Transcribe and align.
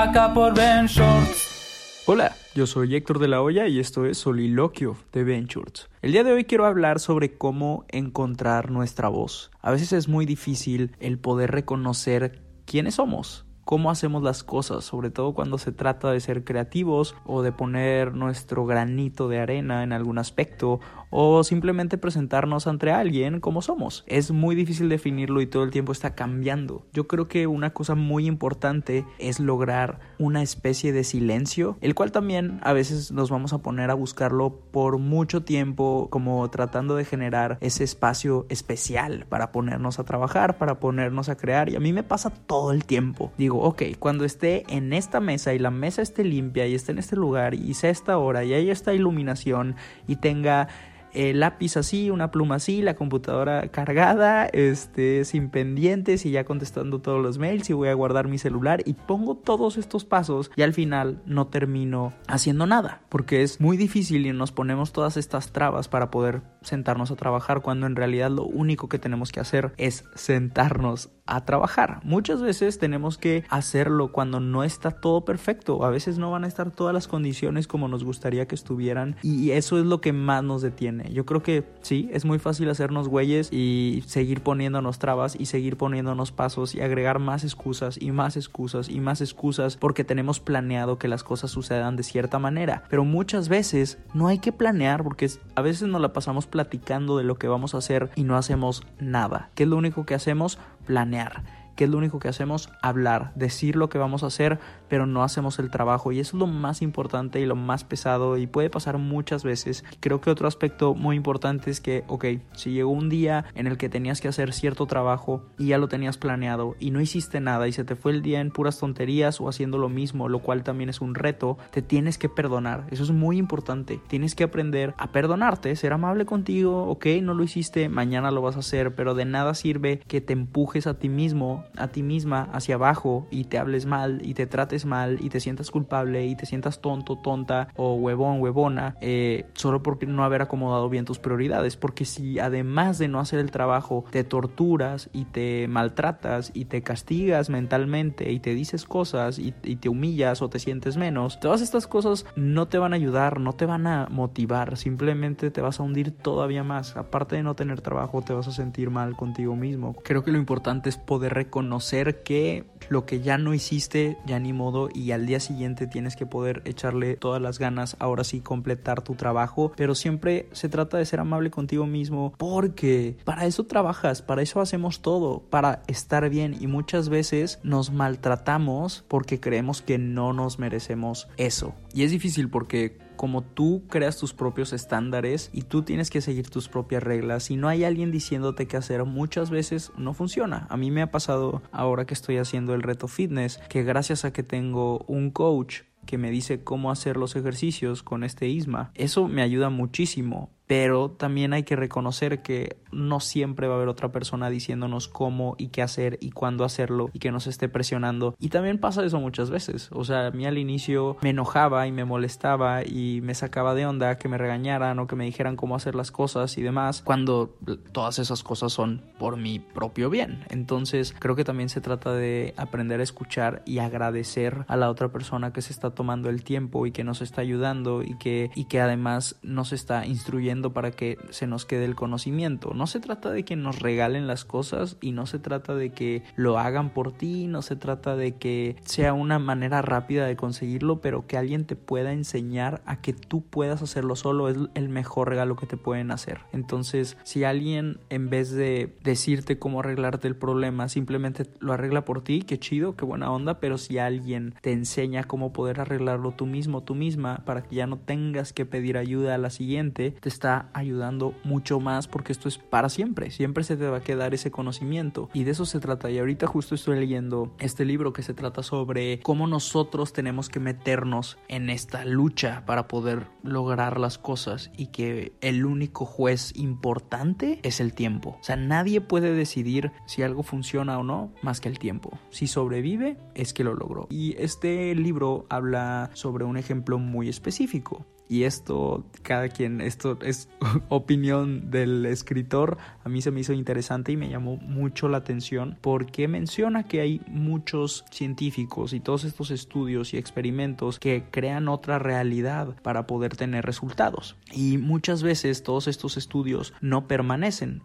acá 0.00 0.32
por 0.32 0.54
Ben 0.54 0.86
Shorts. 0.86 2.04
Hola, 2.06 2.34
yo 2.54 2.66
soy 2.66 2.96
Héctor 2.96 3.18
de 3.18 3.28
la 3.28 3.42
Hoya 3.42 3.68
y 3.68 3.78
esto 3.78 4.06
es 4.06 4.16
Soliloquio 4.16 4.96
de 5.12 5.24
Ventures. 5.24 5.90
El 6.00 6.12
día 6.12 6.24
de 6.24 6.32
hoy 6.32 6.44
quiero 6.44 6.64
hablar 6.64 7.00
sobre 7.00 7.36
cómo 7.36 7.84
encontrar 7.88 8.70
nuestra 8.70 9.08
voz. 9.08 9.50
A 9.60 9.70
veces 9.70 9.92
es 9.92 10.08
muy 10.08 10.24
difícil 10.24 10.96
el 11.00 11.18
poder 11.18 11.50
reconocer 11.50 12.40
quiénes 12.64 12.94
somos, 12.94 13.44
cómo 13.70 13.92
hacemos 13.92 14.24
las 14.24 14.42
cosas, 14.42 14.82
sobre 14.82 15.10
todo 15.10 15.32
cuando 15.32 15.56
se 15.56 15.70
trata 15.70 16.10
de 16.10 16.18
ser 16.18 16.42
creativos 16.42 17.14
o 17.24 17.42
de 17.42 17.52
poner 17.52 18.16
nuestro 18.16 18.66
granito 18.66 19.28
de 19.28 19.38
arena 19.38 19.84
en 19.84 19.92
algún 19.92 20.18
aspecto 20.18 20.80
o 21.10 21.44
simplemente 21.44 21.96
presentarnos 21.96 22.66
ante 22.66 22.90
alguien 22.90 23.38
como 23.38 23.62
somos. 23.62 24.02
Es 24.08 24.32
muy 24.32 24.56
difícil 24.56 24.88
definirlo 24.88 25.40
y 25.40 25.46
todo 25.46 25.62
el 25.62 25.70
tiempo 25.70 25.92
está 25.92 26.16
cambiando. 26.16 26.84
Yo 26.92 27.06
creo 27.06 27.28
que 27.28 27.46
una 27.46 27.70
cosa 27.70 27.94
muy 27.94 28.26
importante 28.26 29.04
es 29.20 29.38
lograr 29.38 30.00
una 30.18 30.42
especie 30.42 30.92
de 30.92 31.04
silencio, 31.04 31.76
el 31.80 31.94
cual 31.94 32.10
también 32.10 32.58
a 32.64 32.72
veces 32.72 33.12
nos 33.12 33.30
vamos 33.30 33.52
a 33.52 33.58
poner 33.58 33.90
a 33.90 33.94
buscarlo 33.94 34.62
por 34.72 34.98
mucho 34.98 35.44
tiempo 35.44 36.08
como 36.10 36.48
tratando 36.50 36.96
de 36.96 37.04
generar 37.04 37.56
ese 37.60 37.84
espacio 37.84 38.46
especial 38.48 39.26
para 39.28 39.52
ponernos 39.52 40.00
a 40.00 40.04
trabajar, 40.04 40.58
para 40.58 40.80
ponernos 40.80 41.28
a 41.28 41.36
crear 41.36 41.68
y 41.68 41.76
a 41.76 41.80
mí 41.80 41.92
me 41.92 42.02
pasa 42.02 42.30
todo 42.30 42.72
el 42.72 42.84
tiempo. 42.84 43.32
Digo, 43.38 43.59
ok, 43.60 43.82
cuando 43.98 44.24
esté 44.24 44.64
en 44.68 44.92
esta 44.92 45.20
mesa 45.20 45.54
y 45.54 45.58
la 45.58 45.70
mesa 45.70 46.02
esté 46.02 46.24
limpia 46.24 46.66
y 46.66 46.74
esté 46.74 46.92
en 46.92 46.98
este 46.98 47.16
lugar 47.16 47.54
y 47.54 47.74
sea 47.74 47.90
esta 47.90 48.18
hora 48.18 48.44
y 48.44 48.54
haya 48.54 48.72
esta 48.72 48.94
iluminación 48.94 49.76
y 50.06 50.16
tenga 50.16 50.68
el 51.12 51.40
lápiz 51.40 51.76
así, 51.76 52.10
una 52.10 52.30
pluma 52.30 52.56
así, 52.56 52.82
la 52.82 52.94
computadora 52.94 53.68
cargada, 53.68 54.46
este, 54.46 55.24
sin 55.24 55.50
pendientes 55.50 56.24
y 56.26 56.30
ya 56.30 56.44
contestando 56.44 57.00
todos 57.00 57.22
los 57.22 57.38
mails 57.38 57.68
y 57.70 57.72
voy 57.72 57.88
a 57.88 57.94
guardar 57.94 58.28
mi 58.28 58.38
celular 58.38 58.82
y 58.84 58.94
pongo 58.94 59.36
todos 59.36 59.76
estos 59.76 60.04
pasos 60.04 60.50
y 60.56 60.62
al 60.62 60.72
final 60.72 61.20
no 61.26 61.48
termino 61.48 62.12
haciendo 62.28 62.66
nada 62.66 63.02
porque 63.08 63.42
es 63.42 63.60
muy 63.60 63.76
difícil 63.76 64.26
y 64.26 64.32
nos 64.32 64.52
ponemos 64.52 64.92
todas 64.92 65.16
estas 65.16 65.52
trabas 65.52 65.88
para 65.88 66.10
poder 66.10 66.42
sentarnos 66.62 67.10
a 67.10 67.16
trabajar 67.16 67.60
cuando 67.60 67.86
en 67.86 67.96
realidad 67.96 68.30
lo 68.30 68.44
único 68.44 68.88
que 68.88 68.98
tenemos 68.98 69.32
que 69.32 69.40
hacer 69.40 69.72
es 69.76 70.04
sentarnos 70.14 71.10
a 71.30 71.44
trabajar. 71.44 72.00
Muchas 72.04 72.42
veces 72.42 72.78
tenemos 72.78 73.16
que 73.16 73.44
hacerlo 73.48 74.12
cuando 74.12 74.40
no 74.40 74.64
está 74.64 74.90
todo 74.90 75.24
perfecto, 75.24 75.84
a 75.84 75.90
veces 75.90 76.18
no 76.18 76.30
van 76.30 76.44
a 76.44 76.48
estar 76.48 76.70
todas 76.70 76.92
las 76.92 77.08
condiciones 77.08 77.66
como 77.66 77.88
nos 77.88 78.04
gustaría 78.04 78.46
que 78.46 78.54
estuvieran 78.54 79.16
y 79.22 79.52
eso 79.52 79.78
es 79.78 79.86
lo 79.86 80.00
que 80.00 80.12
más 80.12 80.42
nos 80.42 80.60
detiene. 80.62 81.12
Yo 81.12 81.24
creo 81.24 81.42
que 81.42 81.64
sí, 81.82 82.10
es 82.12 82.24
muy 82.24 82.38
fácil 82.38 82.68
hacernos 82.68 83.08
güeyes 83.08 83.52
y 83.52 84.02
seguir 84.06 84.42
poniéndonos 84.42 84.98
trabas 84.98 85.36
y 85.38 85.46
seguir 85.46 85.76
poniéndonos 85.76 86.32
pasos 86.32 86.74
y 86.74 86.80
agregar 86.80 87.18
más 87.18 87.44
excusas 87.44 87.96
y 88.00 88.10
más 88.10 88.36
excusas 88.36 88.88
y 88.88 89.00
más 89.00 89.20
excusas 89.20 89.76
porque 89.76 90.04
tenemos 90.04 90.40
planeado 90.40 90.98
que 90.98 91.08
las 91.08 91.22
cosas 91.22 91.50
sucedan 91.50 91.96
de 91.96 92.02
cierta 92.02 92.38
manera. 92.38 92.82
Pero 92.90 93.04
muchas 93.04 93.48
veces 93.48 93.98
no 94.14 94.26
hay 94.26 94.38
que 94.38 94.52
planear 94.52 95.04
porque 95.04 95.30
a 95.54 95.62
veces 95.62 95.88
nos 95.88 96.00
la 96.00 96.12
pasamos 96.12 96.46
platicando 96.46 97.16
de 97.16 97.24
lo 97.24 97.36
que 97.36 97.48
vamos 97.48 97.74
a 97.74 97.78
hacer 97.78 98.10
y 98.16 98.24
no 98.24 98.36
hacemos 98.36 98.82
nada. 98.98 99.50
¿Qué 99.54 99.62
es 99.62 99.68
lo 99.68 99.76
único 99.76 100.04
que 100.06 100.14
hacemos? 100.14 100.58
Planear. 100.86 101.42
¿Qué 101.80 101.84
es 101.84 101.90
lo 101.90 101.96
único 101.96 102.18
que 102.18 102.28
hacemos? 102.28 102.68
Hablar, 102.82 103.32
decir 103.36 103.74
lo 103.74 103.88
que 103.88 103.96
vamos 103.96 104.22
a 104.22 104.26
hacer, 104.26 104.58
pero 104.90 105.06
no 105.06 105.22
hacemos 105.22 105.58
el 105.58 105.70
trabajo. 105.70 106.12
Y 106.12 106.20
eso 106.20 106.36
es 106.36 106.40
lo 106.40 106.46
más 106.46 106.82
importante 106.82 107.40
y 107.40 107.46
lo 107.46 107.56
más 107.56 107.84
pesado 107.84 108.36
y 108.36 108.46
puede 108.46 108.68
pasar 108.68 108.98
muchas 108.98 109.44
veces. 109.44 109.82
Creo 110.00 110.20
que 110.20 110.28
otro 110.28 110.46
aspecto 110.46 110.94
muy 110.94 111.16
importante 111.16 111.70
es 111.70 111.80
que, 111.80 112.04
ok, 112.06 112.26
si 112.52 112.72
llegó 112.72 112.90
un 112.90 113.08
día 113.08 113.46
en 113.54 113.66
el 113.66 113.78
que 113.78 113.88
tenías 113.88 114.20
que 114.20 114.28
hacer 114.28 114.52
cierto 114.52 114.84
trabajo 114.84 115.42
y 115.56 115.68
ya 115.68 115.78
lo 115.78 115.88
tenías 115.88 116.18
planeado 116.18 116.76
y 116.78 116.90
no 116.90 117.00
hiciste 117.00 117.40
nada 117.40 117.66
y 117.66 117.72
se 117.72 117.84
te 117.84 117.96
fue 117.96 118.12
el 118.12 118.20
día 118.20 118.42
en 118.42 118.50
puras 118.50 118.78
tonterías 118.78 119.40
o 119.40 119.48
haciendo 119.48 119.78
lo 119.78 119.88
mismo, 119.88 120.28
lo 120.28 120.40
cual 120.40 120.64
también 120.64 120.90
es 120.90 121.00
un 121.00 121.14
reto, 121.14 121.56
te 121.70 121.80
tienes 121.80 122.18
que 122.18 122.28
perdonar. 122.28 122.88
Eso 122.90 123.04
es 123.04 123.10
muy 123.10 123.38
importante. 123.38 124.02
Tienes 124.06 124.34
que 124.34 124.44
aprender 124.44 124.92
a 124.98 125.12
perdonarte, 125.12 125.74
ser 125.76 125.94
amable 125.94 126.26
contigo, 126.26 126.90
ok, 126.90 127.06
no 127.22 127.32
lo 127.32 127.42
hiciste, 127.42 127.88
mañana 127.88 128.30
lo 128.30 128.42
vas 128.42 128.56
a 128.56 128.58
hacer, 128.58 128.94
pero 128.94 129.14
de 129.14 129.24
nada 129.24 129.54
sirve 129.54 130.00
que 130.00 130.20
te 130.20 130.34
empujes 130.34 130.86
a 130.86 130.98
ti 130.98 131.08
mismo 131.08 131.64
a 131.76 131.88
ti 131.88 132.02
misma 132.02 132.48
hacia 132.52 132.76
abajo 132.76 133.26
y 133.30 133.44
te 133.44 133.58
hables 133.58 133.86
mal 133.86 134.20
y 134.24 134.34
te 134.34 134.46
trates 134.46 134.84
mal 134.84 135.18
y 135.20 135.28
te 135.28 135.40
sientas 135.40 135.70
culpable 135.70 136.26
y 136.26 136.36
te 136.36 136.46
sientas 136.46 136.80
tonto, 136.80 137.18
tonta 137.18 137.68
o 137.76 137.94
huevón, 137.94 138.40
huevona, 138.40 138.96
eh, 139.00 139.46
solo 139.54 139.82
porque 139.82 140.06
no 140.06 140.24
haber 140.24 140.42
acomodado 140.42 140.88
bien 140.88 141.04
tus 141.04 141.18
prioridades. 141.18 141.76
Porque 141.76 142.04
si 142.04 142.38
además 142.38 142.98
de 142.98 143.08
no 143.08 143.20
hacer 143.20 143.38
el 143.38 143.50
trabajo 143.50 144.04
te 144.10 144.24
torturas 144.24 145.10
y 145.12 145.24
te 145.26 145.68
maltratas 145.68 146.50
y 146.54 146.66
te 146.66 146.82
castigas 146.82 147.50
mentalmente 147.50 148.32
y 148.32 148.40
te 148.40 148.54
dices 148.54 148.84
cosas 148.84 149.38
y, 149.38 149.54
y 149.62 149.76
te 149.76 149.88
humillas 149.88 150.42
o 150.42 150.48
te 150.48 150.58
sientes 150.58 150.96
menos, 150.96 151.40
todas 151.40 151.60
estas 151.60 151.86
cosas 151.86 152.26
no 152.36 152.68
te 152.68 152.78
van 152.78 152.92
a 152.92 152.96
ayudar, 152.96 153.40
no 153.40 153.52
te 153.52 153.66
van 153.66 153.86
a 153.86 154.08
motivar, 154.10 154.76
simplemente 154.76 155.50
te 155.50 155.60
vas 155.60 155.80
a 155.80 155.82
hundir 155.82 156.10
todavía 156.10 156.64
más. 156.64 156.96
Aparte 156.96 157.36
de 157.36 157.42
no 157.42 157.54
tener 157.54 157.80
trabajo, 157.80 158.22
te 158.22 158.32
vas 158.32 158.48
a 158.48 158.52
sentir 158.52 158.90
mal 158.90 159.16
contigo 159.16 159.56
mismo. 159.56 159.94
Creo 160.02 160.24
que 160.24 160.32
lo 160.32 160.38
importante 160.38 160.88
es 160.88 160.96
poder 160.96 161.34
reconocer 161.34 161.59
reconocer 161.60 162.22
que 162.22 162.64
lo 162.88 163.04
que 163.04 163.20
ya 163.20 163.38
no 163.38 163.52
hiciste 163.54 164.16
ya 164.26 164.38
ni 164.38 164.52
modo 164.52 164.88
y 164.92 165.12
al 165.12 165.26
día 165.26 165.38
siguiente 165.38 165.86
tienes 165.86 166.16
que 166.16 166.26
poder 166.26 166.62
echarle 166.64 167.16
todas 167.16 167.40
las 167.40 167.58
ganas, 167.58 167.96
ahora 168.00 168.24
sí 168.24 168.40
completar 168.40 169.02
tu 169.02 169.14
trabajo, 169.14 169.72
pero 169.76 169.94
siempre 169.94 170.48
se 170.52 170.68
trata 170.68 170.96
de 170.96 171.04
ser 171.04 171.20
amable 171.20 171.50
contigo 171.50 171.86
mismo 171.86 172.32
porque 172.36 173.16
para 173.24 173.44
eso 173.44 173.64
trabajas, 173.64 174.22
para 174.22 174.42
eso 174.42 174.60
hacemos 174.60 175.02
todo, 175.02 175.40
para 175.50 175.82
estar 175.86 176.28
bien 176.30 176.56
y 176.58 176.66
muchas 176.66 177.08
veces 177.10 177.60
nos 177.62 177.92
maltratamos 177.92 179.04
porque 179.06 179.38
creemos 179.38 179.82
que 179.82 179.98
no 179.98 180.32
nos 180.32 180.58
merecemos 180.58 181.28
eso. 181.36 181.74
Y 181.92 182.02
es 182.04 182.10
difícil 182.10 182.48
porque 182.48 182.98
como 183.20 183.42
tú 183.42 183.82
creas 183.86 184.16
tus 184.16 184.32
propios 184.32 184.72
estándares 184.72 185.50
y 185.52 185.60
tú 185.60 185.82
tienes 185.82 186.08
que 186.08 186.22
seguir 186.22 186.48
tus 186.48 186.70
propias 186.70 187.02
reglas 187.02 187.50
y 187.50 187.56
no 187.56 187.68
hay 187.68 187.84
alguien 187.84 188.10
diciéndote 188.10 188.66
qué 188.66 188.78
hacer, 188.78 189.04
muchas 189.04 189.50
veces 189.50 189.92
no 189.98 190.14
funciona. 190.14 190.66
A 190.70 190.78
mí 190.78 190.90
me 190.90 191.02
ha 191.02 191.10
pasado 191.10 191.60
ahora 191.70 192.06
que 192.06 192.14
estoy 192.14 192.38
haciendo 192.38 192.72
el 192.72 192.80
reto 192.82 193.08
fitness 193.08 193.58
que 193.68 193.82
gracias 193.82 194.24
a 194.24 194.32
que 194.32 194.42
tengo 194.42 195.04
un 195.06 195.30
coach 195.30 195.82
que 196.06 196.16
me 196.16 196.30
dice 196.30 196.64
cómo 196.64 196.90
hacer 196.90 197.18
los 197.18 197.36
ejercicios 197.36 198.02
con 198.02 198.24
este 198.24 198.48
isma, 198.48 198.90
eso 198.94 199.28
me 199.28 199.42
ayuda 199.42 199.68
muchísimo 199.68 200.48
pero 200.70 201.10
también 201.10 201.52
hay 201.52 201.64
que 201.64 201.74
reconocer 201.74 202.42
que 202.42 202.76
no 202.92 203.18
siempre 203.18 203.66
va 203.66 203.74
a 203.74 203.76
haber 203.78 203.88
otra 203.88 204.12
persona 204.12 204.50
diciéndonos 204.50 205.08
cómo 205.08 205.56
y 205.58 205.70
qué 205.70 205.82
hacer 205.82 206.16
y 206.20 206.30
cuándo 206.30 206.62
hacerlo 206.64 207.10
y 207.12 207.18
que 207.18 207.32
nos 207.32 207.48
esté 207.48 207.68
presionando. 207.68 208.36
Y 208.38 208.50
también 208.50 208.78
pasa 208.78 209.04
eso 209.04 209.18
muchas 209.18 209.50
veces. 209.50 209.88
O 209.90 210.04
sea, 210.04 210.28
a 210.28 210.30
mí 210.30 210.46
al 210.46 210.58
inicio 210.58 211.16
me 211.22 211.30
enojaba 211.30 211.88
y 211.88 211.92
me 211.92 212.04
molestaba 212.04 212.84
y 212.84 213.20
me 213.20 213.34
sacaba 213.34 213.74
de 213.74 213.84
onda 213.84 214.16
que 214.16 214.28
me 214.28 214.38
regañaran 214.38 215.00
o 215.00 215.08
que 215.08 215.16
me 215.16 215.24
dijeran 215.24 215.56
cómo 215.56 215.74
hacer 215.74 215.96
las 215.96 216.12
cosas 216.12 216.56
y 216.56 216.62
demás, 216.62 217.02
cuando 217.04 217.58
todas 217.90 218.20
esas 218.20 218.44
cosas 218.44 218.72
son 218.72 219.02
por 219.18 219.36
mi 219.36 219.58
propio 219.58 220.08
bien. 220.08 220.44
Entonces, 220.50 221.12
creo 221.18 221.34
que 221.34 221.42
también 221.42 221.68
se 221.68 221.80
trata 221.80 222.12
de 222.12 222.54
aprender 222.56 223.00
a 223.00 223.02
escuchar 223.02 223.62
y 223.66 223.78
agradecer 223.78 224.64
a 224.68 224.76
la 224.76 224.88
otra 224.88 225.08
persona 225.08 225.52
que 225.52 225.62
se 225.62 225.72
está 225.72 225.96
tomando 225.96 226.30
el 226.30 226.44
tiempo 226.44 226.86
y 226.86 226.92
que 226.92 227.02
nos 227.02 227.22
está 227.22 227.40
ayudando 227.40 228.04
y 228.04 228.16
que, 228.18 228.52
y 228.54 228.66
que 228.66 228.80
además 228.80 229.34
nos 229.42 229.72
está 229.72 230.06
instruyendo 230.06 230.59
para 230.68 230.90
que 230.90 231.16
se 231.30 231.46
nos 231.46 231.64
quede 231.64 231.86
el 231.86 231.94
conocimiento. 231.94 232.74
No 232.74 232.86
se 232.86 233.00
trata 233.00 233.30
de 233.30 233.44
que 233.44 233.56
nos 233.56 233.78
regalen 233.80 234.26
las 234.26 234.44
cosas 234.44 234.98
y 235.00 235.12
no 235.12 235.24
se 235.24 235.38
trata 235.38 235.74
de 235.74 235.90
que 235.90 236.22
lo 236.36 236.58
hagan 236.58 236.90
por 236.90 237.12
ti, 237.12 237.46
no 237.46 237.62
se 237.62 237.76
trata 237.76 238.16
de 238.16 238.32
que 238.32 238.76
sea 238.84 239.14
una 239.14 239.38
manera 239.38 239.80
rápida 239.80 240.26
de 240.26 240.36
conseguirlo, 240.36 241.00
pero 241.00 241.26
que 241.26 241.38
alguien 241.38 241.64
te 241.64 241.76
pueda 241.76 242.12
enseñar 242.12 242.82
a 242.84 243.00
que 243.00 243.12
tú 243.14 243.42
puedas 243.42 243.82
hacerlo 243.82 244.16
solo 244.16 244.48
es 244.48 244.58
el 244.74 244.88
mejor 244.88 245.28
regalo 245.30 245.56
que 245.56 245.66
te 245.66 245.76
pueden 245.76 246.10
hacer. 246.10 246.40
Entonces, 246.52 247.16
si 247.24 247.44
alguien 247.44 247.98
en 248.10 248.28
vez 248.28 248.50
de 248.50 248.94
decirte 249.02 249.58
cómo 249.58 249.80
arreglarte 249.80 250.28
el 250.28 250.36
problema, 250.36 250.88
simplemente 250.88 251.46
lo 251.60 251.72
arregla 251.72 252.04
por 252.04 252.22
ti, 252.22 252.42
qué 252.42 252.58
chido, 252.58 252.96
qué 252.96 253.04
buena 253.04 253.30
onda, 253.30 253.60
pero 253.60 253.78
si 253.78 253.98
alguien 253.98 254.54
te 254.60 254.72
enseña 254.72 255.24
cómo 255.24 255.52
poder 255.52 255.80
arreglarlo 255.80 256.32
tú 256.32 256.46
mismo, 256.46 256.82
tú 256.82 256.94
misma, 256.94 257.42
para 257.44 257.62
que 257.62 257.76
ya 257.76 257.86
no 257.86 257.98
tengas 257.98 258.52
que 258.52 258.66
pedir 258.66 258.96
ayuda 258.96 259.34
a 259.34 259.38
la 259.38 259.50
siguiente, 259.50 260.12
te 260.20 260.28
está 260.28 260.49
ayudando 260.72 261.34
mucho 261.44 261.80
más 261.80 262.08
porque 262.08 262.32
esto 262.32 262.48
es 262.48 262.58
para 262.58 262.88
siempre, 262.88 263.30
siempre 263.30 263.64
se 263.64 263.76
te 263.76 263.88
va 263.88 263.98
a 263.98 264.02
quedar 264.02 264.34
ese 264.34 264.50
conocimiento 264.50 265.28
y 265.32 265.44
de 265.44 265.52
eso 265.52 265.66
se 265.66 265.80
trata 265.80 266.10
y 266.10 266.18
ahorita 266.18 266.46
justo 266.46 266.74
estoy 266.74 266.98
leyendo 266.98 267.54
este 267.58 267.84
libro 267.84 268.12
que 268.12 268.22
se 268.22 268.34
trata 268.34 268.62
sobre 268.62 269.20
cómo 269.20 269.46
nosotros 269.46 270.12
tenemos 270.12 270.48
que 270.48 270.60
meternos 270.60 271.38
en 271.48 271.70
esta 271.70 272.04
lucha 272.04 272.64
para 272.66 272.88
poder 272.88 273.26
lograr 273.42 273.98
las 273.98 274.18
cosas 274.18 274.70
y 274.76 274.86
que 274.86 275.32
el 275.40 275.64
único 275.64 276.04
juez 276.04 276.52
importante 276.56 277.60
es 277.62 277.80
el 277.80 277.94
tiempo. 277.94 278.36
O 278.40 278.44
sea, 278.44 278.56
nadie 278.56 279.00
puede 279.00 279.32
decidir 279.32 279.92
si 280.06 280.22
algo 280.22 280.42
funciona 280.42 280.98
o 280.98 281.02
no 281.02 281.32
más 281.42 281.60
que 281.60 281.68
el 281.68 281.78
tiempo. 281.78 282.18
Si 282.30 282.46
sobrevive, 282.46 283.16
es 283.34 283.52
que 283.52 283.64
lo 283.64 283.74
logró. 283.74 284.06
Y 284.10 284.34
este 284.38 284.94
libro 284.94 285.46
habla 285.48 286.10
sobre 286.14 286.44
un 286.44 286.56
ejemplo 286.56 286.98
muy 286.98 287.28
específico 287.28 288.06
y 288.30 288.44
esto, 288.44 289.04
cada 289.22 289.48
quien, 289.48 289.80
esto 289.80 290.16
es 290.22 290.48
opinión 290.88 291.72
del 291.72 292.06
escritor, 292.06 292.78
a 293.02 293.08
mí 293.08 293.22
se 293.22 293.32
me 293.32 293.40
hizo 293.40 293.52
interesante 293.52 294.12
y 294.12 294.16
me 294.16 294.28
llamó 294.28 294.56
mucho 294.56 295.08
la 295.08 295.18
atención 295.18 295.76
porque 295.80 296.28
menciona 296.28 296.84
que 296.84 297.00
hay 297.00 297.20
muchos 297.26 298.04
científicos 298.12 298.92
y 298.92 299.00
todos 299.00 299.24
estos 299.24 299.50
estudios 299.50 300.14
y 300.14 300.18
experimentos 300.18 301.00
que 301.00 301.24
crean 301.32 301.66
otra 301.66 301.98
realidad 301.98 302.76
para 302.82 303.08
poder 303.08 303.34
tener 303.34 303.66
resultados. 303.66 304.36
Y 304.52 304.78
muchas 304.78 305.24
veces 305.24 305.64
todos 305.64 305.88
estos 305.88 306.16
estudios 306.16 306.72
no 306.80 307.08
permanecen, 307.08 307.82